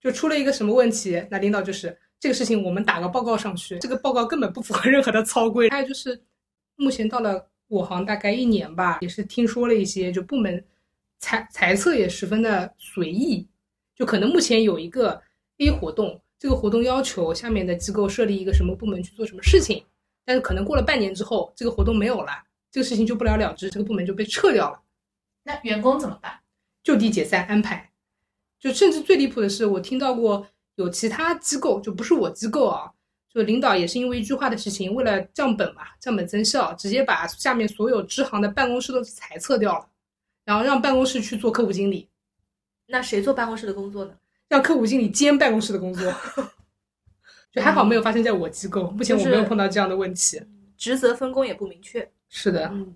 [0.00, 5.68] 就出了一个什么问题，那领导就是这个事情我们打个报告上去，这个报告根本不符合任何的操规。
[5.70, 6.20] 还有就是
[6.76, 10.64] 目前到了我行大概一年吧，也是听说了一些，就部门
[11.18, 13.46] 猜猜测也十分的随意，
[13.94, 15.20] 就可能目前有一个
[15.58, 19.84] A 活动，这个活动要求下面的机构设立一个什么部门去做什么事情，
[20.24, 22.32] 但是可能过了半年之后，这个活动没有了，
[22.70, 24.80] 这个事情就不了了之，这个部门就被撤掉了。
[25.44, 26.40] 那员工怎么办？
[26.82, 27.89] 就地解散安排。
[28.60, 30.46] 就甚至最离谱的是，我听到过
[30.76, 32.92] 有其他机构，就不是我机构啊，
[33.32, 39.88] 就领导也是因为一句话的事情，为了降本嘛，降本增效，直接把下面所有支行的办公室都裁撤掉了，
[40.44, 42.08] 然后让办公室去做客户经理，
[42.86, 44.12] 那谁做办公室的工作呢？
[44.48, 46.12] 让客户经理兼办公室的工作。
[47.52, 50.40] 就还好没有发生在我机构，目前我没有碰到这样的问题。
[50.76, 52.08] 职责分工也不明确。
[52.28, 52.94] 是的，嗯，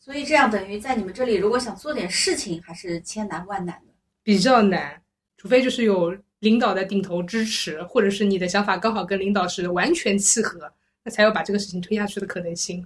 [0.00, 3.92] 所以这样等于在你们这里，如果想做点事情，还是千难万难的。
[4.26, 5.00] 比较难，
[5.36, 10.68] 除非就是有领导的顶头支持，或者是你的想法刚好跟领导是完全契合，
[11.04, 12.84] 那才有把这个事情推下去的可能性。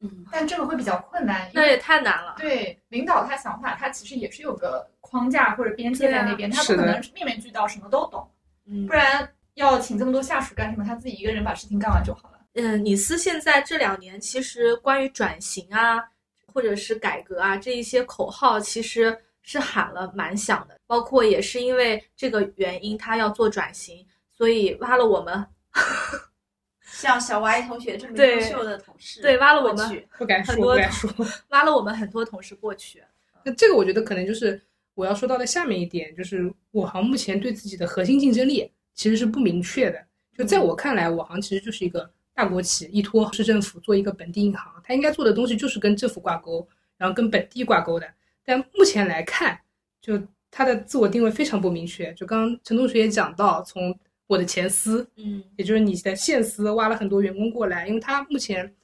[0.00, 2.36] 嗯，但这个会比较困难，那也太难了。
[2.38, 8.26] 对领导他想法，他其实也是有个框架或者边界在那边，他不可能面面俱到，什么都懂，
[8.64, 10.84] 嗯不然要请这么多下属干什么？
[10.86, 12.38] 他自己一个人把事情干完就好了。
[12.54, 16.02] 嗯，你司现在这两年其实关于转型啊，
[16.46, 19.14] 或者是改革啊这一些口号，其实
[19.48, 20.78] 是喊了蛮响的。
[20.86, 25.46] 包括也是因为这个原因，他要做转型，所以挖了我们，
[26.84, 31.10] 像小 Y 同学这么优秀的同事，对挖了我们不敢说，不敢说。
[31.48, 33.02] 挖了我们很多同事过去。
[33.44, 34.60] 那这个我觉得可能就是
[34.94, 40.04] 我要说到的下面一点，就是我行目前对自己的核心竞争力其实是不明确的。
[40.36, 48.06] 就在我看来，我行其实就是一个大国企依托市政府做一个本地银行，它应该做的东西就是跟政府挂钩，然后跟本地挂钩的。
[48.48, 49.60] 但目前来看，
[50.00, 50.18] 就
[50.50, 52.10] 他的自我定位非常不明确。
[52.14, 53.94] 就刚刚陈同学也讲到，从
[54.26, 58.74] 我的前司，嗯也就是你的现司挖了很多员工过来，因为他目前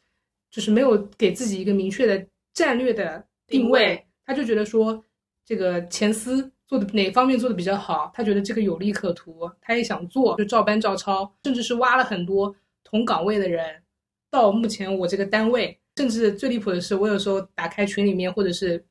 [0.50, 5.02] 就是没有给自己一个明确的战略的定位他就觉得说
[5.46, 13.82] 这个前司做的哪方面做的比较好，他觉得这个有利可图，他也想做，就照搬照抄，甚至是挖了很多同岗位的人
[14.30, 18.84] 到目前我这个单位，甚至最离谱的是，我有时候打开群里面或者是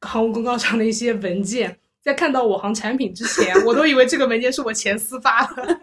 [0.00, 1.76] 行务公告上的一些文件。
[2.02, 5.80] 在看到我行产品之前， 我都以为这个文件是我前司发的，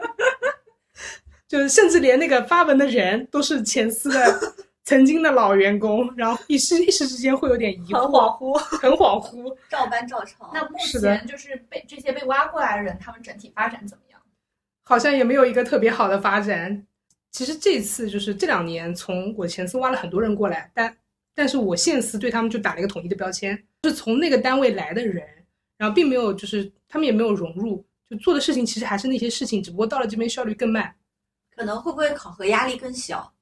[1.48, 8.58] 就是甚至连那个发文的人都是前司的曾经的老员工，然后一时一时之间会有点疑惑很，恍惚。
[8.58, 9.56] 很恍惚。
[9.70, 10.50] 照搬照抄。
[10.52, 14.20] 那目前就是被这些被挖过来的人，他们整体发展怎么样？
[14.84, 16.84] 好像也没有一个特别好的发展。
[17.32, 20.98] 其实这次就是这两年，从我前司挖了很多人过来，但
[21.36, 25.26] 但是我现司对他们就打了一个统一的标签，是从那个单位来的人，
[25.78, 30.96] 然后并没有就是他们也没有融入，就做的事情其实还是那些事情，只不过到了这边效率更慢。
[31.56, 33.34] 可能会不会考核压力更小？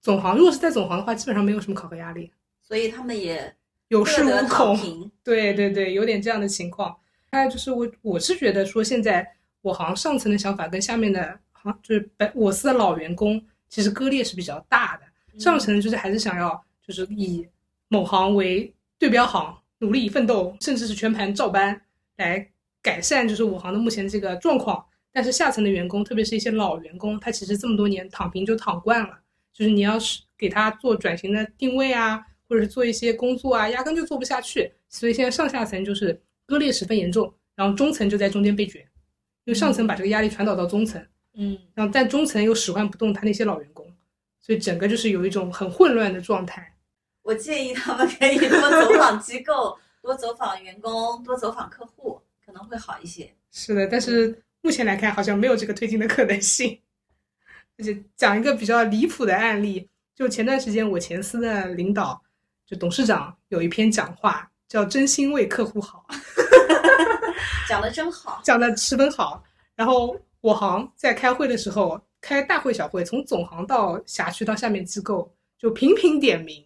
[0.00, 3.54] 总行如果是在总行的话，基本上没有什么考核压力，所以他们也
[3.88, 5.10] 有恃无恐。
[5.22, 6.96] 对对对，有点这样的情况。
[7.30, 9.26] 还有就是我我是觉得说，现在
[9.62, 15.38] 我行上层的想法跟下面的行就是本我司的老员工其实割裂是比较大的。
[15.38, 17.48] 上层就是还是想要就是以
[17.88, 21.82] 某行为对标行，努力奋斗，甚至是全盘照搬
[22.18, 22.48] 来
[22.80, 24.86] 改善就是我行的目前这个状况。
[25.10, 29.18] 但是下层的员工，特别是一些老员工，他其实这么多年躺平就躺惯了，
[29.52, 34.72] 就是你要是给他做转型的定位啊，或者是做一些工作啊，压根就做不下去。
[34.88, 38.80] 所以现在上下层就是割裂十分严重，然后中层就在中间被卷，
[39.46, 43.84] 因为上层把这个压力传导到中层，嗯，然后但中层又使唤不动他那些老员工，
[44.40, 46.68] 所以整个就是有一种很混乱的状态。
[47.22, 53.32] 我建议他们可以多走访机构， 多走访员工，多走访客户，可能会好一些。
[53.50, 56.80] 是的，但是目前来看好像没有这个推进的可能性。
[57.78, 62.22] 而且讲一个比较离谱的案例，就前段时间我前司的领导，
[62.66, 66.06] 就董事长有一篇讲话叫“真心为客户好”
[67.68, 69.42] 讲的真好，讲的十分好。
[69.74, 76.64] 然后我行在开会的时候，开大会小会，从总行到辖区到下面机构，就频频点名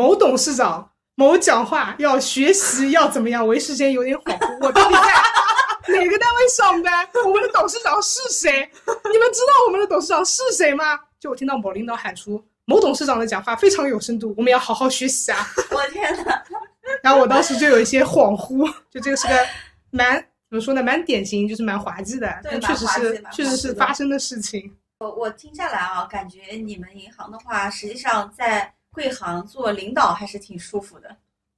[0.00, 3.46] 某董事长某讲话要学习要怎么样。
[3.46, 7.06] 我一时间有点恍惚，我到底在 哪个单位上班？
[7.26, 8.50] 我们的董事长是谁？
[8.86, 10.98] 你们知道我们的董事长是谁吗？
[11.18, 15.46] 就我听到某领导喊出某董事长的讲话非常有深度，我们要好好学习啊。
[15.70, 16.42] 我天哪！
[17.02, 19.34] 然后我当时就有一些恍惚，就这个是个
[19.90, 20.16] 蛮
[20.48, 24.74] 怎么说呢，蛮典型，就是蛮滑稽的，但确实是确实是发生的事情。
[25.00, 31.16] 我我听下来啊，感觉你们银行的话，实际上在贵行做领导还是挺舒服的。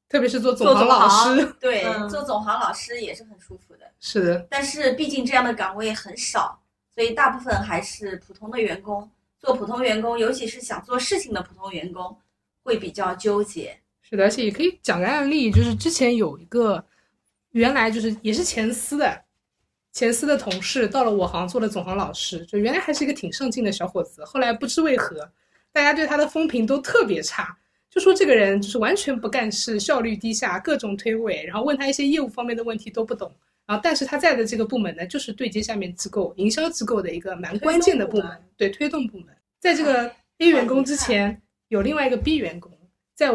[0.08, 3.90] 特别是做总行老师，对，嗯做总行老师也是很舒服的。
[3.98, 6.60] 是的，但是毕竟这样的岗位很少，
[6.94, 9.10] 所以大部分还是普通的员工。
[9.38, 12.16] 做普通员工，尤其是想做事情的普通员工，
[12.62, 13.76] 会比较纠结。
[14.02, 16.84] 是的，而且也可以讲个案例，就是之前有一个
[17.50, 19.20] 原来就是也是前司的
[19.92, 25.28] 前司的同事，到了我行做了总行老师，就原来还是一个挺上进的小伙子，后来不知为何，
[25.72, 27.56] 大家对他的风评都特别差，
[27.90, 33.32] 就说这个人就是完全不干事，效率低下，各种推诿，然后问他一些业务方面的问题都不懂。
[33.64, 39.28] 然后，但是他在的这个部门呢，就是对接下面机构、营销机构的一个蛮关键的部门，对推动部门。
[39.60, 42.70] 在这个 A 员工之前，有另外一个 B 员工，
[43.14, 43.28] 在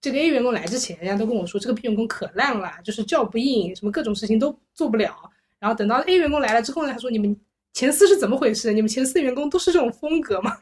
[0.00, 5.14] 这个 A 员工来之前，人家都跟我说这个 B 员工可烂了，就是叫不应，什么各种事情都做不了。
[5.60, 7.34] 然后等到 A 员工来了之后呢，他说你们
[7.72, 8.72] 前司是怎么回事？
[8.72, 10.56] 你们前司的员工都是这种风格吗？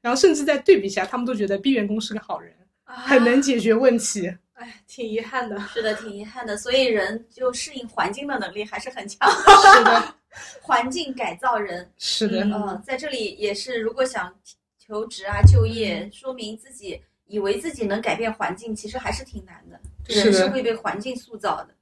[0.00, 4.32] 然后甚至在对比下，他们都觉得 B 员工是个好人，很能解决问题。
[4.54, 5.58] 哎，挺遗憾的。
[5.60, 6.56] 是的，挺遗憾的。
[6.56, 9.30] 所以人就适应环境的能力还是很强。
[9.30, 10.14] 是的，
[10.60, 14.34] 环境改造人，是的，嗯呃，在这里也是，如果想
[14.78, 19.80] 求职啊、就业，说明自己以为自己能改变环境，其实还是挺难的。
[20.08, 21.74] 是的人是会被环境塑造的。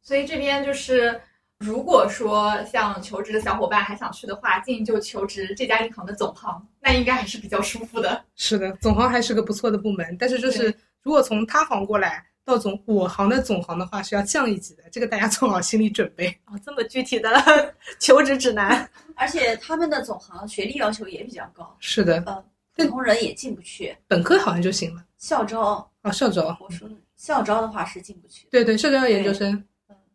[0.00, 1.20] 所以这边就是，
[1.58, 8.22] 如果说像求职的小伙伴还想去的话，建议就求职这家银行的总行，那应该还是比较舒服的。
[8.34, 16.28] 是的，总行还是个不错的部门，但是就是如果从他行过来到总我行的总行的话，是要降一级的，这个大家做好心理准备。
[16.44, 17.30] 哦，这么具体的
[17.98, 22.44] 求职指南，而且他们的总行学历要求也比较高，是的，呃，
[22.76, 23.96] 普通人也进不去。
[24.06, 25.02] 本科好像就行了。
[25.16, 29.64] 校招，啊，校招，我说校招的话是进不去，对对，校招研究生嗯。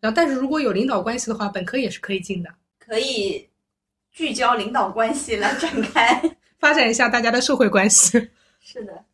[0.02, 3.48] 然后，但是如果有领导关系的话，本科也是可以进的，可以
[4.12, 6.22] 聚焦领导关系来展开。
[6.60, 8.30] 发展一下大家的社会关系。
[8.60, 9.06] 是的，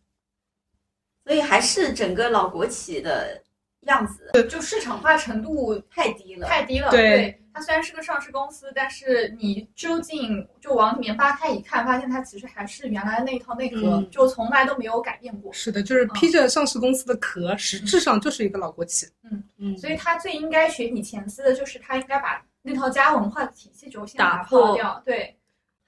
[1.25, 3.43] 所以还是整个老国企的
[3.81, 6.47] 样子就市场化程度太低了。
[6.47, 6.89] 太低了。
[6.89, 15.51] 对它虽然是个上市公司，但是你究竟就往里面扒开一看，发现它其实还是原来那一套内核，嗯就从来都没有改变过。
[15.51, 19.07] 是的，就是披着上市公司的壳，实质上就是一个老国企。
[19.23, 25.01] 嗯嗯所以它最应该学你前司的就是它应该把那套家文化的体系轴先打破掉。
[25.03, 25.35] 对，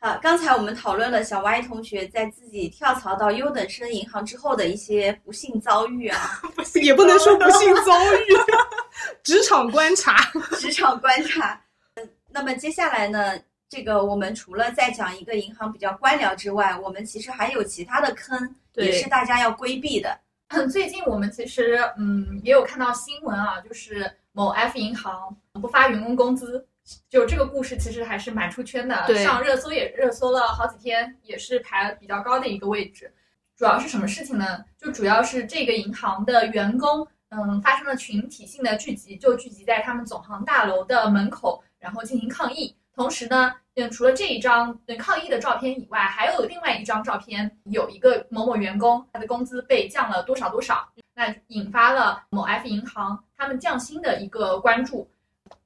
[0.02, 6.42] 好，刚才我们讨论了小 Y 同学在自己跳槽到优等生银行之后的一些不幸遭遇啊，
[6.82, 8.28] 也不能说不幸遭遇，
[9.24, 10.16] 职场观察。
[10.58, 11.62] 职场观察。
[11.96, 20.18] 嗯那么接下来呢，这个我们除了在讲一个银行比较官僚之外，我们其实还有其他的坑，也是大家要规避的。
[20.72, 26.66] 最近我们其实嗯也有看到新闻啊，就是某 F 银行不发员工工资，
[27.10, 33.14] 就这个故事其实还是蛮出圈的，对上热搜也热搜了好几天，也是排比较高的一个位置。
[33.56, 34.64] 主要是什么事情呢？
[34.78, 42.76] 就主要是这个银行的员工，嗯，发生了群体性的聚集，就聚集在他们总行大楼的门口，然后进行抗议。
[42.96, 55.10] 同时呢，嗯，除了这一张抗议的照片以外，还有另外一张照片，有一个某某员工他的工资被降了多少多少，那引发了某 F 银行他们降薪的一个关注。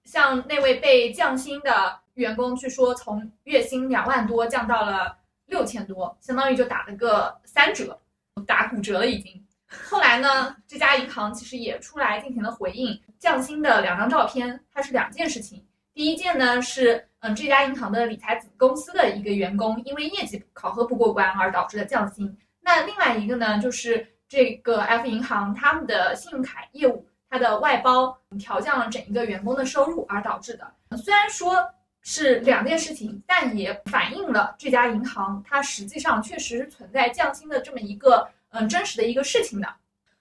[0.05, 7.99] 像那位被降薪的员工，据说从月薪两万多降到了六千多，相当于就打了个三折，
[8.45, 9.43] 打骨折了已经。
[9.89, 15.65] 后来呢，这家银行其实也出来进行了回应，降薪的两张照片，它是两件事情。
[15.95, 22.37] 第一件呢是，嗯，这家银行的理财子公司的一个员工因为业绩考核不过关而导致的降薪。
[22.61, 27.07] 那另外一个呢，就是这个 F 银行他们的信用卡业务。
[27.33, 31.67] 它的外包调降了整一个员工的收入而导致的，虽然说
[32.03, 39.67] 是两件事情，但也反映了这家银行它实际上确实是存在降薪的这么一个嗯真实的一个事情的。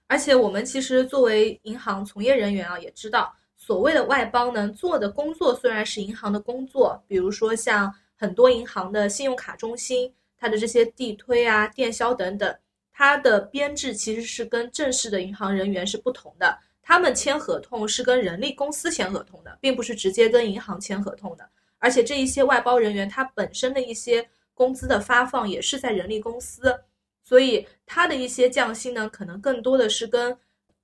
[0.07, 12.57] 而且我们其实作为银行从业人员啊，也知道所谓的外包呢做的工作虽然是银行的工作，比如说像很多银行的信用卡中心，它的这些地推啊、电销等等，
[12.91, 16.59] 它的编制其实是跟正式的银行人员是不同的。
[16.83, 21.49] 他们签合同是跟人力公司签合同的，并不是直接跟银行签合同的。
[21.79, 26.79] 而且这一些外包人员，他本身的一些工资的发放也是在人力公司，
[27.25, 30.37] 所以他的一些降薪呢，可能更多的是跟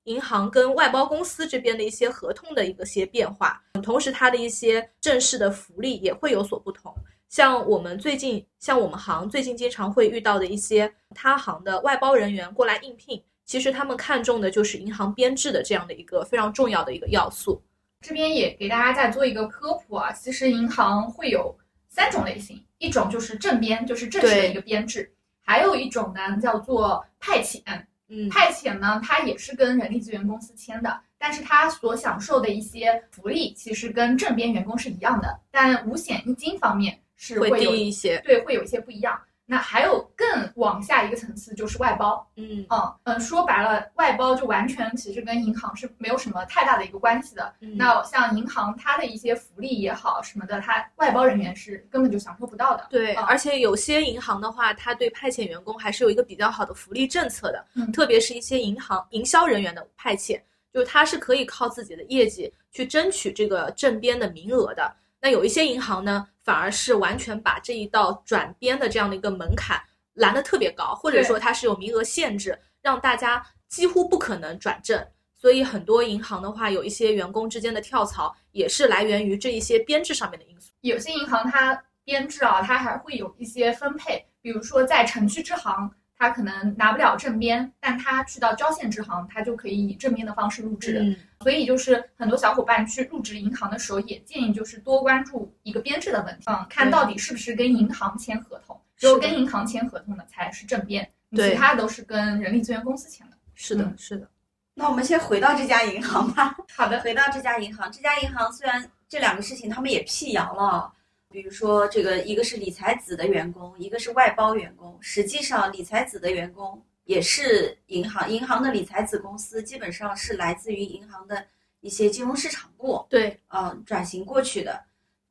[0.05, 3.62] 银行跟外包公司这边的一些合同的一个些变化。
[3.82, 6.94] 同时，他的一些正式的福利也会有所不同。
[7.28, 13.22] 像我们最近，像我们行最近经常会遇到的一些他行的外包人员过来应聘。
[13.49, 17.62] 其实他们看重的就是银行编制的这样的一个非常重要的一个要素。
[18.03, 21.57] 这边也给大家再做一个科普啊，其实银行会有
[21.88, 25.03] 三种类型，一种就是正编，就是正式的一个编制；
[25.40, 27.62] 还有一种呢叫做派遣。
[28.11, 39.18] 嗯，派遣呢，它也是跟人力资源公司签的，但是它所享受的一些福利其实跟正编员工是一样的，但五险一金方面是会有一些，对，会有一些不一样。
[39.51, 47.55] 那还有更往下一个层次就是外包，嗯嗯嗯，说白了，外包就完全其实跟银行是没有什么太大的一个关系的。
[47.59, 52.86] 那像银行它的一些福利也好什么的，它外包人员是根本就享受不到的。
[52.90, 60.38] 对，而且有些银行的话，它对派遣员工还是有一个比较好的福利政策的，特别是一些银行营销人员的派遣，
[60.74, 64.94] 就是他是可以靠自己的业绩去争取这个正编的名额的。
[65.20, 66.28] 那有一些银行呢？
[66.49, 69.78] 反而是完全把这一道转编的这样的一个门槛
[70.14, 75.07] 拦得特别高，或者说它是有名额限制，让大家几乎不可能转正。
[75.36, 80.72] 所以很多银行的话，有一些员工之间的跳槽也是来源于这一些编制上面的因素。
[80.80, 85.90] 有些银行它编制啊，它还会有一些分配，比如说在城区支行。
[86.18, 90.98] 他可能拿不了正编，但他去到郊县支行，他就可以以正编的方式入职。
[91.00, 103.36] 嗯，所以就是很多小伙伴去入职银行的时候，也建议就是多关注一个编制的问题，嗯，看到底是不是跟银行签合同，只有跟银行签合同的才是正编，其他都是跟人力资源公司签的。
[103.54, 104.28] 是的，是的。
[104.74, 106.56] 那我们先回到这家银行吧。
[106.74, 110.92] 好的，回到这家银行，这家银行虽然这两个事情他们也辟谣了。
[111.30, 114.96] 比如说，这个一个是理财子的员工，一个是外包员工。
[115.00, 121.44] 实际上，理财子的员工也是银行，银行的理财子公司基本上是来自于银行的
[121.80, 124.82] 一些金融市场部，对，嗯，转型过去的。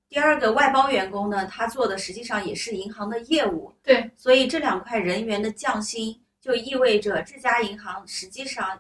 [0.08, 4.10] 第二个外包员工呢，他做的实际上也是银行的业务，对。
[4.16, 8.80] 所以这两块人员的降薪，就意味着这家银行实际上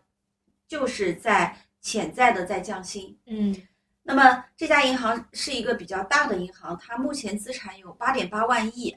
[0.67, 3.55] 就是在潜在的在降薪，嗯。
[4.09, 8.95] 那么这家银行是一个比较大的银行，它目前资产有八点八万亿，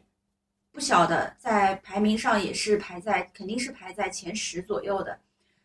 [0.70, 5.18] 不小的，在排名上也是排在肯定是排在前十左右的。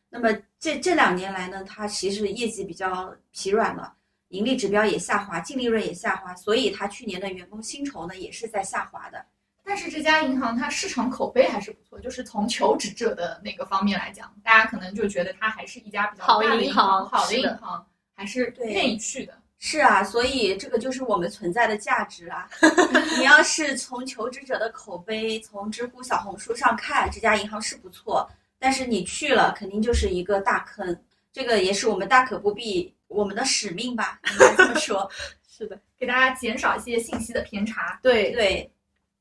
[0.09, 3.93] 那么这这两年来呢，它其实业绩比较疲软了，
[4.29, 9.23] 盈利指标也下滑，净利润也下滑，所以它去年的员工薪酬呢也是在下滑的。
[9.63, 17.85] 但是这家银行它市场口碑还是不错，就是从求职者的那个方面来讲，大家可能就觉得它还是一家比较大的银行，好的银行。
[18.15, 22.49] 还是愿意去的，是啊，所以这个就是我们存在的价值啊。
[23.19, 30.97] 你要是从求职者的口碑，从知乎、小红书上看，这家银行是不错，但是你去了，肯定就是一个大坑。
[31.33, 35.09] 这个也是我们大可不必，我们的使命吧，应该这么说。
[35.49, 37.99] 是的，给大家减少一些信息的偏差。
[38.01, 38.71] 对对，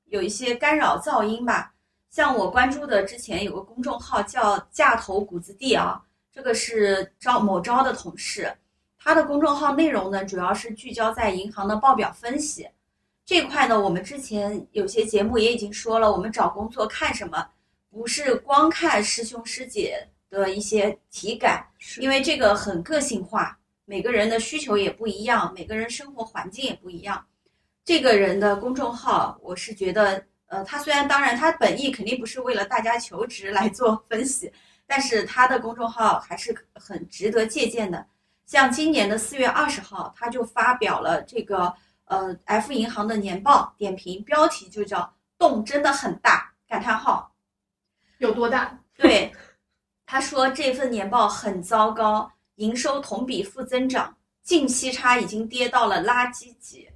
[0.07, 1.73] 有一些干扰噪音吧。
[2.11, 6.01] 像我关注的之前有个公众号叫“架头谷子地”啊，
[6.33, 8.53] 这个是招某招的同事。
[9.05, 12.67] 他的公众号内容呢，主要是聚焦在银行的报表分析
[13.27, 13.79] 这块呢。
[13.79, 17.47] 我们之前有些节目也已经说了，我们找工作看什么，
[17.91, 21.67] 不是光看师兄师姐的一些体感，
[21.99, 27.23] 因为这个很个性化，每个人的需求也不一样，每个人生活环境也不一样。
[27.85, 34.51] 这个人的公众号，我是觉得，呃，他虽然当然他本意肯定不是为了大家求职来做分析，
[34.87, 38.07] 但是他的公众号还是很值得借鉴的。
[38.47, 41.75] 像今年的四月二十号，他就发表了这个
[42.05, 47.35] 呃 F 银行的年报点评，标题就叫“洞真的很大”感叹号。
[48.19, 48.79] 有多大？
[48.97, 49.33] 对，
[50.07, 56.89] 他说这份年报很糟糕，营收同比负增长，净息差已经跌到了垃圾级。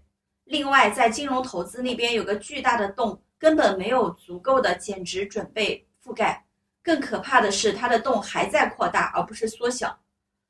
[0.45, 6.45] 另外，在金融投资那边有个巨大的洞，根本没有足够的减值准备覆盖。
[6.83, 9.99] 更可怕的是，它的洞还在扩大，而不是缩小。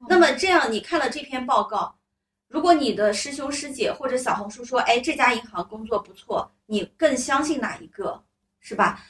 [0.07, 1.99] 那么这样，你看了这篇报告，
[2.47, 8.23] 如果你的师兄师姐或者小红书说，哎，这家银行工作不错，你更相信哪一个，
[8.61, 9.05] 是吧？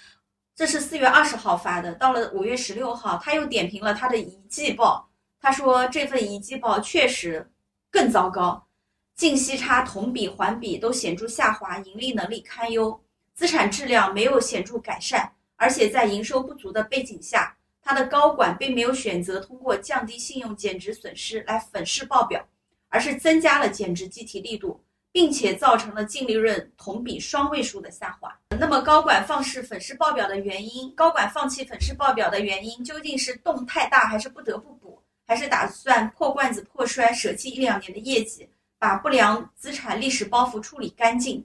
[0.55, 5.09] 这是四月二十号发的，到了五月十六号，他又点评了他的一季报，
[5.41, 7.49] 他说这份一季报确实
[7.91, 8.67] 更糟糕，
[9.15, 13.01] 净息差同比环比都显著下滑，盈利能力堪忧，
[13.35, 17.58] 资产质量没有显著改善，而且在营收不足的背景下。
[17.89, 22.47] 他的高管并没有选择通过降低信用减值损失来粉饰报表，
[22.91, 24.79] 而是增加了减值计提力度，
[25.11, 28.39] 并且造成了净利润同比双位数的下滑。
[28.61, 38.47] 那么，高管放肆粉饰报表的原因，高管放弃粉饰报表的原因究竟是洞太大，还是不得不补，还是打算破罐子破摔，舍弃一两年的业绩，
[38.79, 41.43] 把不良资产历史包袱处理干净？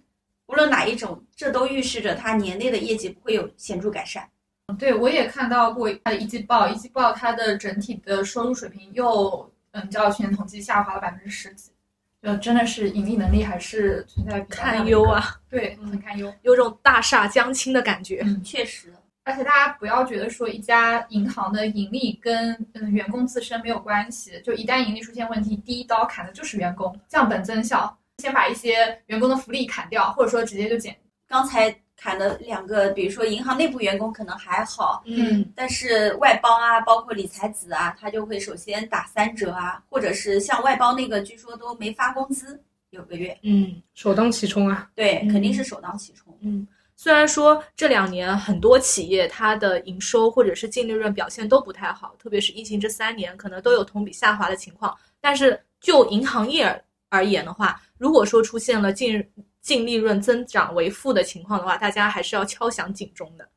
[0.48, 4.30] 无论哪一种，这都预示着他年内的业绩不会有显著改善。
[4.78, 11.72] 对，我也看到过它的一季报，一季报它的整体的收入水平又嗯，较去年同期下滑了百分之十几，
[12.22, 18.22] 就真的是盈利能力还是存在堪忧啊，对，很堪忧，有种大厦将倾的感觉。
[18.24, 18.94] 嗯，确实，
[19.24, 30.96] 而且大家不要觉得说一家银行的盈利跟嗯员工自身没有关系，就一旦盈利出现问题，第一刀砍的就是员工，降本增效，先把一些员工的福利砍掉，或者说直接就减。
[31.28, 31.76] 刚才。
[32.04, 59.26] 砍的两个，比如说银行内部员工可能还好，嗯，但是外包啊，包括理财子啊，他就会首先打三折啊，或者是像外包那个，据说都没发工资，有个月，嗯，首当其冲啊，对，肯定是首当其冲，嗯，虽然说这两年很多企业它的营收或者是净利润表现都不太好，特别是疫情这三年，可能都有同比下滑的情况，但是就银行业而言的话，如果说出现了净
[59.64, 63.50] 净利润增长为负的情况的话，大家还是要敲响警钟的。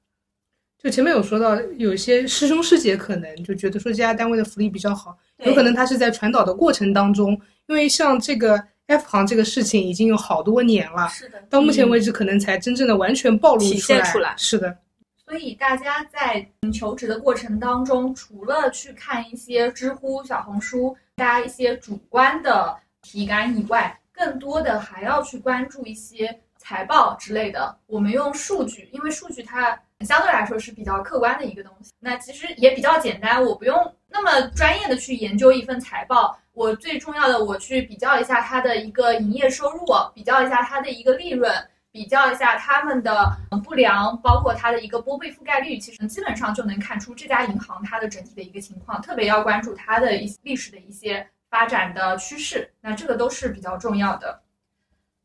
[0.79, 7.33] 就前面有说到，有些师兄师姐可能就觉得说这家单位的福利比较好，有可能他是在传导的过程当中，
[7.67, 14.35] 因为像这个 F 行这个事情已经有好多年了，是的，到目前为止可能才真正的完全暴露体现出来。
[14.37, 14.79] 是的，
[15.25, 27.77] 所以大家在求职的过程当中，除了去看一些知乎、小红书大家一些主观的体感以外，更多的还要去关注一些财报之类的。
[27.87, 31.93] 我们用数据，因为数据它相对来说是比较客观的一个东西。
[32.01, 36.39] 那其实也比较简单，我不用那么专业的去研究一份财报。
[36.53, 41.53] 我最重要的，我去比较一下它的一个营业收入，比较一下它的一个利润，
[41.93, 43.31] 比较一下他们的
[43.63, 49.03] 不良，包括它的一个拨备覆盖率，其实基本上就能看出这家银行它的整体的一个情况。
[49.03, 51.29] 特别要关注它的一历史的一些。
[51.57, 54.43] 发展的趋势，那这个都是比较重要的。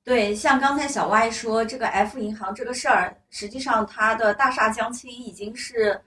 [0.01, 5.99] 对，像刚才小歪说这个 F 银行这个事儿，实际上它的大厦将倾已经是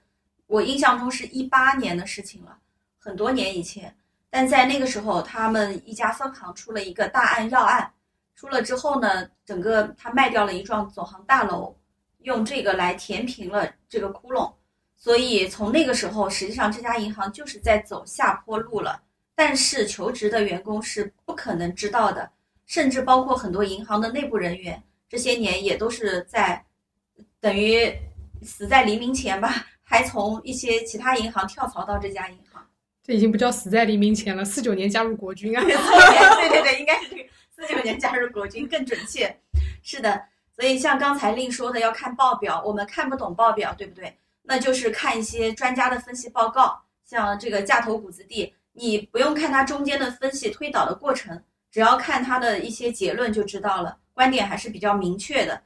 [0.47, 2.57] 我印象中是一八年的事情了，
[2.97, 3.95] 很多年以前。
[4.31, 7.87] 但在那个时候，他们一家分行出了一个大案要案，
[8.35, 11.77] 出了之后呢，整个他卖掉了一幢总行大楼，
[12.23, 14.51] 用这个来填平了这个窟窿。
[14.95, 18.99] 所以从那个时候，实际上这家银行就是在走下坡路了。
[19.35, 22.31] 但是求职的员工是不可能知道的，
[22.65, 26.63] 甚至包括很多银行的内部人员，这些年也都是在
[27.41, 27.93] 等于
[28.43, 32.65] 死在黎明前吧，还从一些其他银行跳槽到这家银行。
[33.03, 35.61] 这已经不叫死在黎明前了，四九年加入国军啊！
[35.63, 37.23] 对对对，应该是这个
[37.53, 39.37] 四九年加入国军更准确。
[39.83, 40.23] 是的，
[40.55, 44.17] 所以像刚才令说的，要看报表，我们看不懂报表，对不对？
[44.41, 48.53] 那就是看一些专家的分析报告，像这个价投股子地。
[48.77, 55.61] 你不用看它中间的分析推导的过程，只要看它的一些结论就知道了，观点还是比较明确的。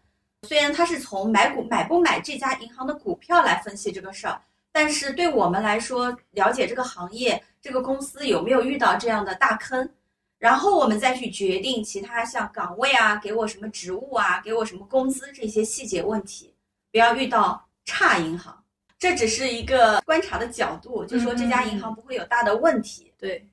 [0.48, 4.40] 虽然它是从买股买不买这家银行的股票来分析这个事儿，
[4.72, 9.90] 但是对我们来说，了解这个行业、这个公司有没有遇到这样的大坑，
[10.38, 16.54] 然后我们再去决定其他像岗位啊、给我什么职务啊、给我什么工资这些细节问题，
[16.92, 18.59] 不要遇到差银行。
[19.00, 23.12] 这只是一个观察的角度，就说这家银行不会有大的问题。
[23.18, 23.48] 对，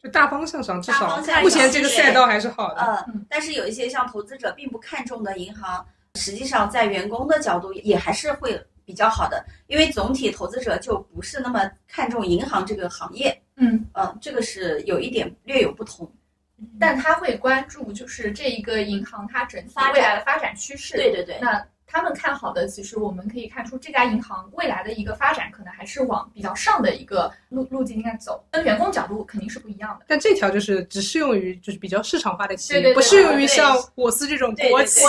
[0.00, 3.04] 就大方向上，至少目前这个赛道还是好的。
[3.08, 5.84] 嗯，但是有一些像投资者并不看重的银行，
[6.14, 13.36] 实际上在员工的角度也还是会比较好的，因为总体投资者就不是那么看重银行这个行业。
[13.56, 16.10] 嗯嗯，这个是有一点略有不同。
[16.78, 20.96] 但他会关注就是这一个银行它整体未来的发展趋势。
[20.96, 21.62] 对对对，那
[21.94, 30.04] 他们看好的，其实我们可以看出这家银行未来的一个发展，可能还是往比较上的一个路路径应该走，跟员工角度肯定是不一样的。
[30.08, 35.00] 但这条就是只适用于就是比较市场化的企业，对对对不适用于像我司这种国企。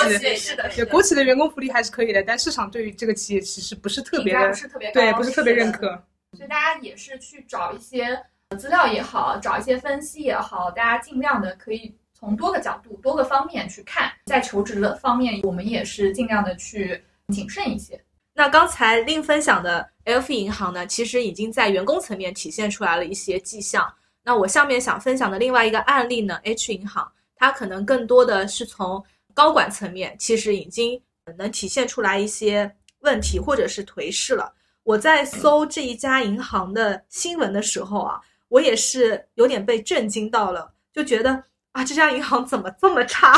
[0.92, 5.88] 国企的员工福利还是可以的，但市场对于这个企业其实不是特别的评价不，是特别高，对，不是特别认可。
[6.34, 11.96] 所以大家也是去找一些呃资料也好，找一些分析也好，大家尽量的可以
[12.26, 14.12] 从多个角度、多个方面去看。
[14.26, 18.04] 在求职的方面，我们也是尽量的去谨慎一些。
[18.34, 23.94] 那刚才另分享的 LF 银行呢，其实已经在员工层面体现出来了一些迹象。
[24.24, 29.06] 那我下面想分享的另外一个案例呢，H 银行，它可能更多的是从
[29.36, 31.00] 高管层面，其实已经
[31.38, 34.52] 能体现出来一些问题或者是颓势了。
[34.82, 41.44] 我在搜这一家银行的新闻的时候啊，我也是有点被震惊到了，就觉得
[41.76, 43.38] 啊，这家银行怎么这么差？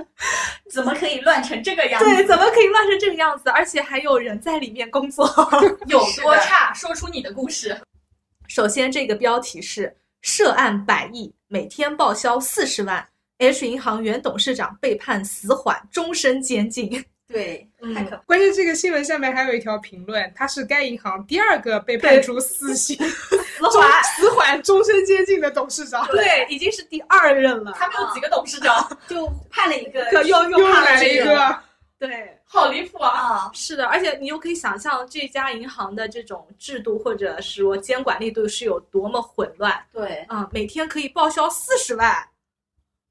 [0.70, 2.04] 怎么可以乱成这个样子？
[2.04, 3.48] 对，怎么可以乱成这个样子？
[3.48, 5.26] 而且还有人在里面工作。
[5.88, 6.74] 有多差？
[6.74, 7.74] 说出你的故事。
[8.48, 13.08] 首先，这个标题是涉案百亿，每天报销四十万
[13.38, 17.02] ，H 银行原董事长被判死缓，终身监禁。
[17.30, 18.22] 对，嗯太可怕。
[18.26, 22.98] 关键这个新闻下面还有一条评论，他是该银行第二个被判处死刑、
[23.60, 27.72] 缓死缓、终身监禁的董事长，对，已经是第二任了。
[27.72, 28.98] 他们有几个董事长？
[29.06, 31.60] 就判了一个可又又来了一判了这个。
[32.00, 33.10] 对，好离谱啊！
[33.10, 42.16] 啊，是的，而且你又可以想象这家银行的这种制度或者说监管力度是有多么混乱对，啊、每天可以报销四十万，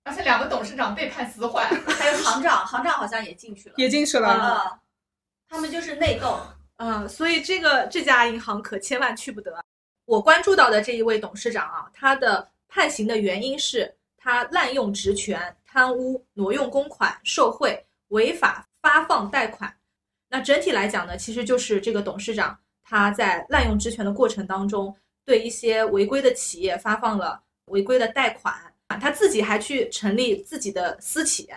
[0.04, 1.68] 而且两个董事长被判死缓。
[1.88, 3.76] 还有行长，行长好像也进去了。
[3.78, 4.30] 也进去了。
[4.30, 4.80] 啊，
[5.48, 6.40] 他们就是内斗。
[6.78, 9.64] 嗯，所以这个这家银行可千万去不得。
[10.06, 19.76] 我关注到的这一位董事长啊，他的判刑的原因是他滥用职权、贪污、挪用公款、受贿、违法发放贷款。
[20.30, 24.96] 那整体来讲呢，其实就是这个董事长他在滥用职权的过程当中，
[25.26, 31.50] 对一些违规的企业发放了违规的贷款，他自己还去成立自己的私企，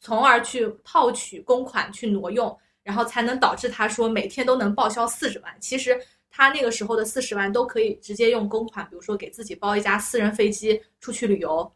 [0.00, 2.54] 从而去套取公款去挪用。
[2.82, 5.52] 然后才能导致他说每天都能报销四十万。
[5.58, 11.68] 其实他那个时候的四十万都可以直接用公款，比如说给自己包一架私人飞机出去旅游，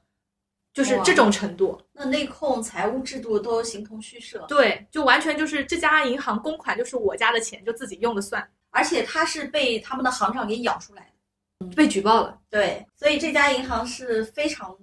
[0.72, 1.82] 就是这种程度。
[1.92, 11.12] 那内控、财务制度都形同虚设，对，就完全就是这家银行公款就是我家的钱，就自己用了算，而且他是被他们的行长给养出来
[11.58, 11.74] 的。
[11.74, 12.38] 被举报了。
[12.48, 14.78] 对，所以这家银行是非常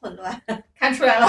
[0.00, 0.42] 混乱。
[0.74, 1.28] 看出来了，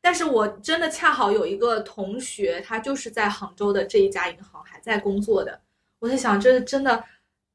[0.00, 5.60] 但是我真的恰好有一个同学，他就是在杭州的这一家银行还在工作的。
[5.98, 7.04] 我在想，这真的，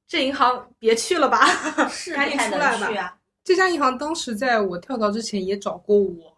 [0.08, 1.46] 这银行别去了吧，
[1.90, 2.88] 是赶紧出来吧。
[3.02, 3.18] 啊。
[3.44, 6.36] 这家银行当时在我跳槽之前也找过我，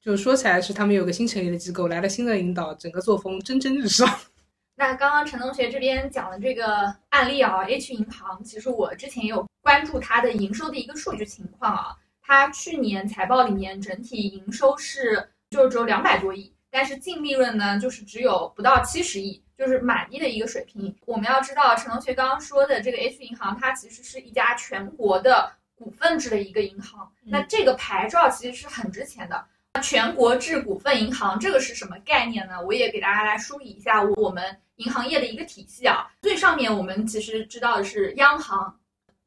[0.00, 4.08] 就说起来是他们有个新成立的机构，来了新的领导，整个作风蒸蒸日上。
[4.74, 11.96] 那刚刚陈同学这边讲的这个案例啊，H 银行，其实我之前也有关注它的营收的一个数据情况啊。
[12.22, 20.94] 它去年财报里面整体营收是就只有两百多亿，但是净利润呢就是只有不到七十亿，就是满意的一个水平。
[21.04, 29.44] 我们要知道，陈同学刚刚说的这个 H 银行，它其实是一家全国的股份制的一个银行，那这个牌照其实是很值钱的。
[29.82, 32.62] 全国制股份银行这个是什么概念呢？
[32.62, 36.10] 我也给大家来梳理一下我们银行业的一个体系啊。
[36.22, 38.78] 最上面我们其实知道的是央行，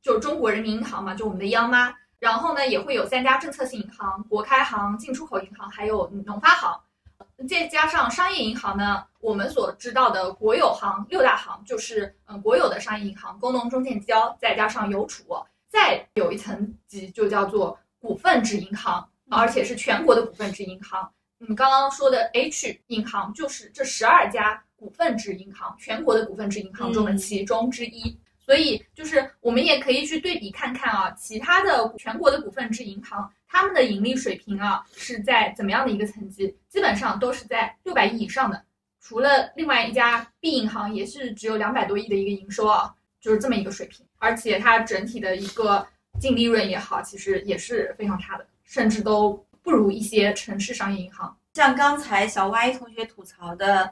[0.01, 1.93] 就是中国人民银行嘛，就我们的央妈。
[2.26, 6.76] 然后呢，也会有三家政策性银行：国开行、进出口银行，还有农发行。
[7.47, 15.23] 再加上商业银行呢，我们所知道的国有行六大行，就是嗯国有的商业银行，工农中建交，再加上邮储，
[15.67, 21.07] 再有一层级就叫做股份制银行，而且是全国的股份制银行。
[21.38, 28.17] 你们刚刚说的 H 银行就是这十二家股份制银行，全国的股份制银行中的其中之一。
[28.45, 36.55] 所以就是我们也可以去对比看看啊，其他的全国的股份制银行，他们的盈利水平啊是在怎么样的一个层级？
[36.69, 38.63] 基本上都是在六百亿以上的。
[39.01, 45.85] 除了另外一家 B 银行也是只有两百多亿的一个营收啊，就是这么一个水平，而且它整体的一个
[46.19, 49.33] 净利润也好，其实也是非常差的，甚至都
[49.63, 51.35] 不如一些城市商业银行。
[51.53, 53.91] 像刚才小 Y 同学吐槽的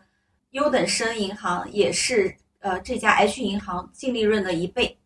[0.51, 4.97] 优等生银行，也是呃这家 H 银行净利润的一倍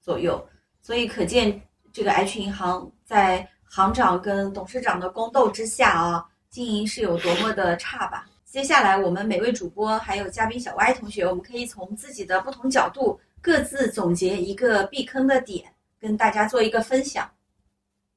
[0.00, 0.44] 左右，
[0.80, 1.60] 所以可见
[1.92, 8.26] 这个 H 银行在行长跟董事长的宫斗之下啊，经营是有多么的差吧。
[8.44, 15.70] 接下来，我们每位主播还有嘉宾小 Y 同学，我们可以从自己的不同角度各自总结一个避坑的点，
[16.00, 17.30] 跟大家做一个分享。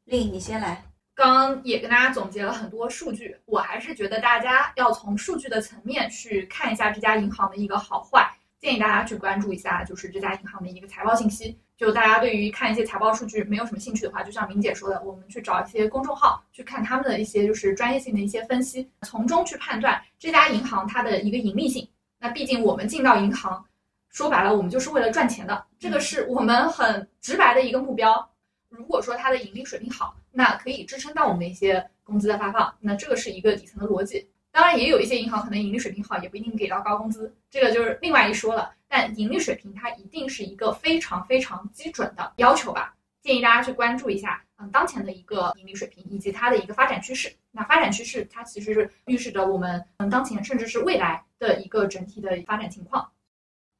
[0.05, 0.85] 令，你先来。
[1.13, 11.57] 刚刚也跟大家总结了很多数据，我还是觉得大家要从数据的层面去看一下这家银行的一个好坏，建议大家去关注一下，就是这家银行的一个财报信息。
[11.77, 21.87] 就大家对于看一些财报数据没有什么兴趣的话，就像明姐说的，我们去找一些公众号去看他们的一些就是专业性的一些分析，从中去判断这家银行它的一个盈利性。
[22.19, 23.65] 那毕竟我们进到银行，
[24.09, 28.29] 说白了我们就是为了赚钱的，这个是我们很直白的一个目标。
[28.67, 34.27] 如果说它的盈利水平好，那可以支撑到我们的一些工资的发放，那这个是一个底层的逻辑。
[34.51, 38.73] 当然，也有一些银行可能盈利水平好，也不一定给到高工资，这个就是另外一说了。
[38.87, 42.95] 但盈利水平它一定是一个非常非常基准的要求吧？
[43.21, 47.31] 建议大家去关注一下，嗯，当前的一个盈利水平以及它的一个发展趋势。
[47.51, 53.07] 那发展趋势它其实是预示着我们嗯当前甚至是未来的一个整体的发展情况。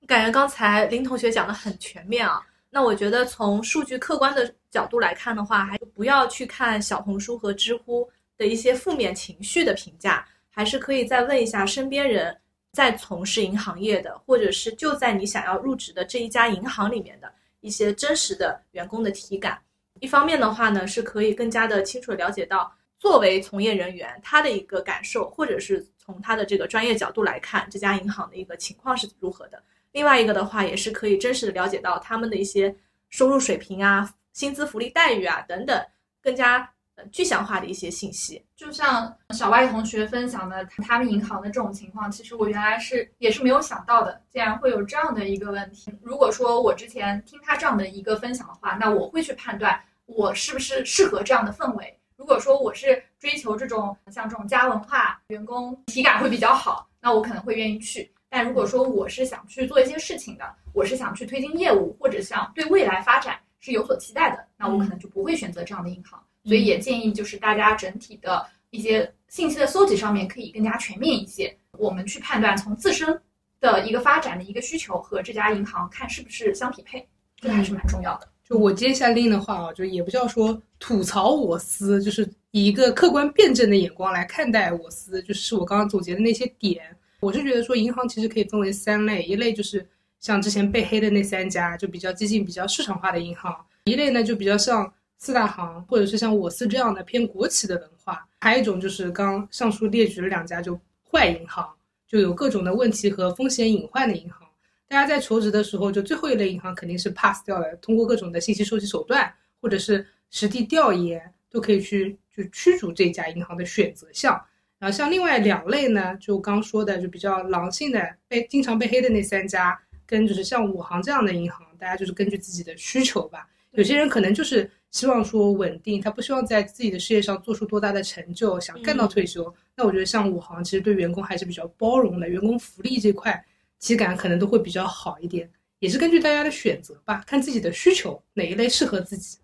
[0.06, 2.42] 感觉刚才林同学讲的很全面啊。
[2.70, 8.08] 那我觉得从数据客观的角度来看的话，还不要去看小红书和知乎
[8.38, 10.24] 的一些负面情绪的评价，
[10.60, 12.38] 还是可以再问一下身边人
[12.74, 17.32] 在从事银行业的，或者是就在你想要入职的这一家银行里面的
[17.62, 19.58] 一些真实的员工的体感。
[20.02, 29.64] 一方面的话呢，是可以更加的清楚了解到作为从业人员他的一个感受，或者是从他的这个专业角度来看这家银行的一个情况是如何的。
[29.94, 32.76] 另外一个的话，也是可以真实的了解到他们的一些
[33.08, 35.82] 收入水平啊、薪资福利待遇啊等等，
[36.22, 36.70] 更加
[37.12, 38.44] 具象化的一些信息。
[38.56, 45.94] 就像小外同学分享的他们银行的这种情况，其实我原来是也是没有想到的，竟然会有这样的一个问题。
[46.02, 51.96] 如果说我之前听他这样的一个分享的话，那我会去判断我是不是适合这样的氛围。
[52.18, 58.12] 如果说我是追求这种像这种家文化，员工体感会比较好，那我可能会愿意去。
[58.30, 60.44] 但如果说我是想去做一些事情的，
[60.74, 66.22] 我是想去推进业务，或者想对未来发展是有所期待的，那我可能就不会选择这样的银行。
[66.44, 73.20] 所以也建议就是大家整体的一些信息的搜集上面可以更加全面一些，我们去判断从自身
[73.60, 78.28] 的一个发展的一个需求和这家银行看是不是相匹配，这个还是蛮重要的。
[78.44, 86.82] 就我接下令的话啊，就也不叫说吐槽我司，就是以一个客观辩证的眼光来看待我司，就是我刚刚总结的那些点。
[87.20, 89.86] 我是觉得说，银行其实可以分为三类，一类就是
[90.20, 100.80] 像之前被黑的那三家，就比较激进、比较市场化的银行；一类呢就比较像四大行，或者是像我司这样的偏国企的文化；还有一种就是刚上述列举了两家就
[101.12, 101.70] 坏银行，
[102.08, 104.48] 就有各种的问题和风险隐患的银行。
[104.88, 114.42] 大家在求职的时候，就最后一类银行肯定是 pass 掉了，通过各种的信息收集手段或者是实地调研，都可以去就驱逐这家银行的选择项。
[114.80, 123.46] 然后像另外两类呢，就刚说的，就比较狼性的，被经常被黑的那三家，跟就是像我行这样的银行，大家就是根据自己的需求吧。
[123.74, 129.54] 有些人可能就是希望说稳定，他不希望在自己的事业上做出多大的成就，想干到退休。
[129.76, 133.46] 那我觉得像我行其实对员工还是比较包容的，员工福利这块
[133.80, 139.38] 体感可能都会比较好一点，也是根据大家的选择吧，看自己的需求哪一类适合自己。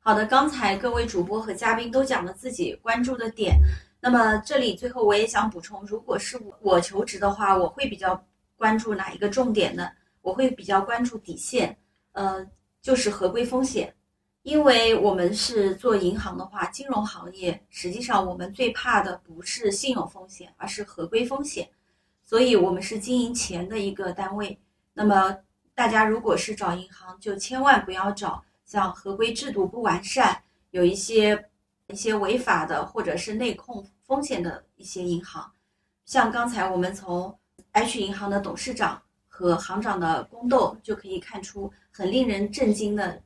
[0.00, 3.58] 好的，刚才各位主播和嘉宾都讲了自己关注的点。
[4.00, 8.20] 那么这里最后我也想补充，如果是我我求职的话，我会比较
[8.56, 9.88] 关注哪一个重点呢？
[10.22, 11.76] 我会比较关注底线，
[12.12, 12.46] 呃，
[12.82, 13.94] 就是合规风险，
[14.42, 21.68] 因为我们是做银行的话，金融行业实际上我们最怕的不是信用风险，而是合规风险，
[22.22, 24.58] 所以我们是经营钱的一个单位。
[24.92, 25.36] 那么
[25.74, 31.46] 大家如果是找银行，就千万不要找像合规制度不完善，有一些。
[31.92, 35.50] 一些违法的或者是内控风险的一些银行，
[36.04, 37.36] 像刚才我们从
[37.72, 43.20] H 银行的董事长和行长的宫斗就可以看出，很令人震惊的，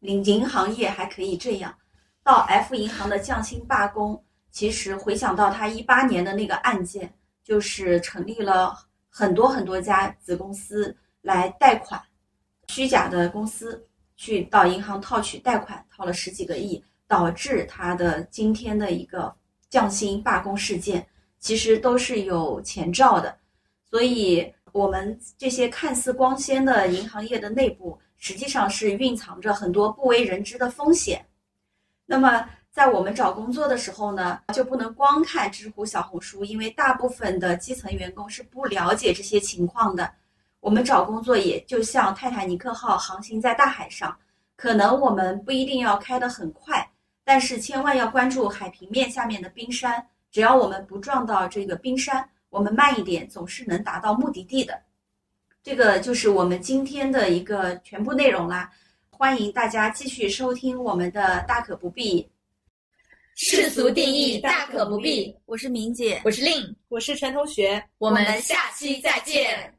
[0.00, 1.74] 银银行业还可以这样。
[2.22, 8.76] 到 F 银行的降薪罢工，其实回想到他一八年的那个案件，就是成立了
[9.08, 12.00] 很多很多家子公司来贷款，
[12.68, 13.86] 虚假的公司
[14.16, 16.84] 去到银行套取贷款，套了十几个亿。
[17.10, 19.34] 导致他的今天的一个
[19.68, 21.04] 降薪罢工事件，
[21.40, 23.36] 其实都是有前兆的，
[23.84, 31.26] 所以我们这些看似光鲜的银行业的内部，实际上是蕴藏着很多不为人知的风险。
[32.06, 40.08] 那么，在我们找工作的时候呢，就不能光看知乎、小红书，因为大部分的基层员工是不了解这些情况的。
[40.60, 44.16] 我们找工作也就像泰坦尼克号航行在大海上。
[44.54, 46.86] 可能我们不一定要开得很快，
[47.24, 50.06] 但是千万要关注海平面下面的冰山。
[50.30, 54.78] 只要我们不撞到这个冰山，我们慢一点总是能达到目的地的。
[55.62, 58.70] 这个就是我们今天的一个全部内容啦。
[59.10, 62.26] 欢迎大家继续收听我们的大可不必。
[63.34, 65.36] 世俗定义大可不必。
[65.44, 69.72] 我是明姐，我是令，我是陈同学，我们下期再见。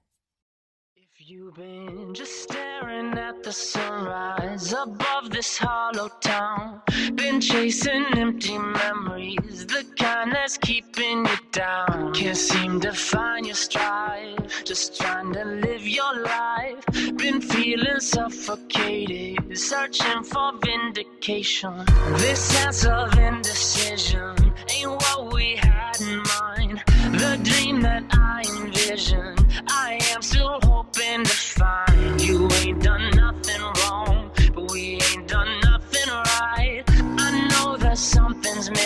[1.33, 6.81] You've been just staring at the sunrise above this hollow town.
[7.15, 12.13] Been chasing empty memories, the kind that's keeping you down.
[12.13, 16.85] Can't seem to find your stride, just trying to live your life.
[17.15, 21.85] Been feeling suffocated, searching for vindication.
[22.17, 24.35] This sense of indecision
[24.69, 26.83] ain't what we had in mind.
[27.21, 29.40] The dream that I envisioned,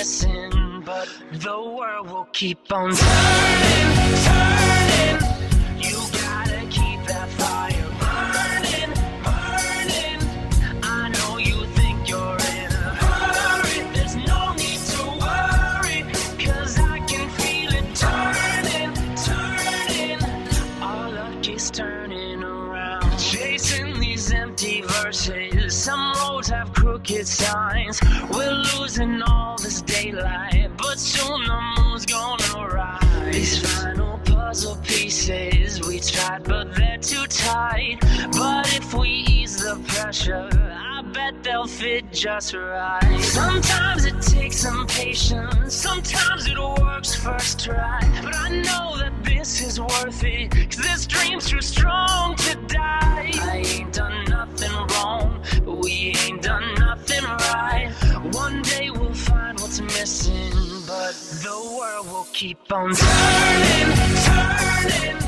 [0.06, 3.88] something's but the world will keep on turning,
[4.26, 5.18] turning.
[5.82, 8.93] You gotta keep that fire burning,
[9.26, 10.22] burning.
[10.84, 13.78] I know you think you're in a hurry.
[13.95, 16.06] There's no need to worry,
[16.38, 18.93] cause I can feel it turning,
[19.26, 20.22] turning.
[20.84, 23.18] Our luck is turning around.
[23.18, 25.76] Chasing these empty verses.
[25.76, 27.99] Some roads have crooked signs.
[28.30, 29.55] We're losing all
[30.12, 33.36] daylight, but soon the moon's gonna rise.
[33.36, 37.97] These final puzzle pieces we tried, but they're too tight.
[38.32, 40.49] But if we ease the pressure,
[41.16, 43.20] bet they'll fit just right.
[43.22, 47.99] Sometimes it takes some patience, sometimes it works first try.
[48.22, 53.32] But I know that this is worth it, cause this dream's too strong to die.
[53.34, 57.93] I ain't done nothing wrong, but we ain't done nothing right.
[58.34, 60.51] One day we'll find what's missing,
[60.86, 61.13] but
[61.45, 63.95] the world will keep on turning,
[64.26, 65.24] turning.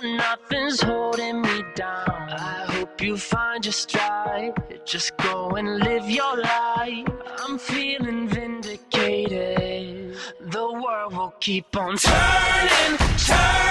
[0.00, 2.28] But nothing's holding me down.
[2.30, 4.52] I hope you find your stride.
[4.84, 7.06] Just go and live your life.
[7.38, 10.16] I'm feeling vindicated.
[10.40, 13.69] The world will keep on turning, turning.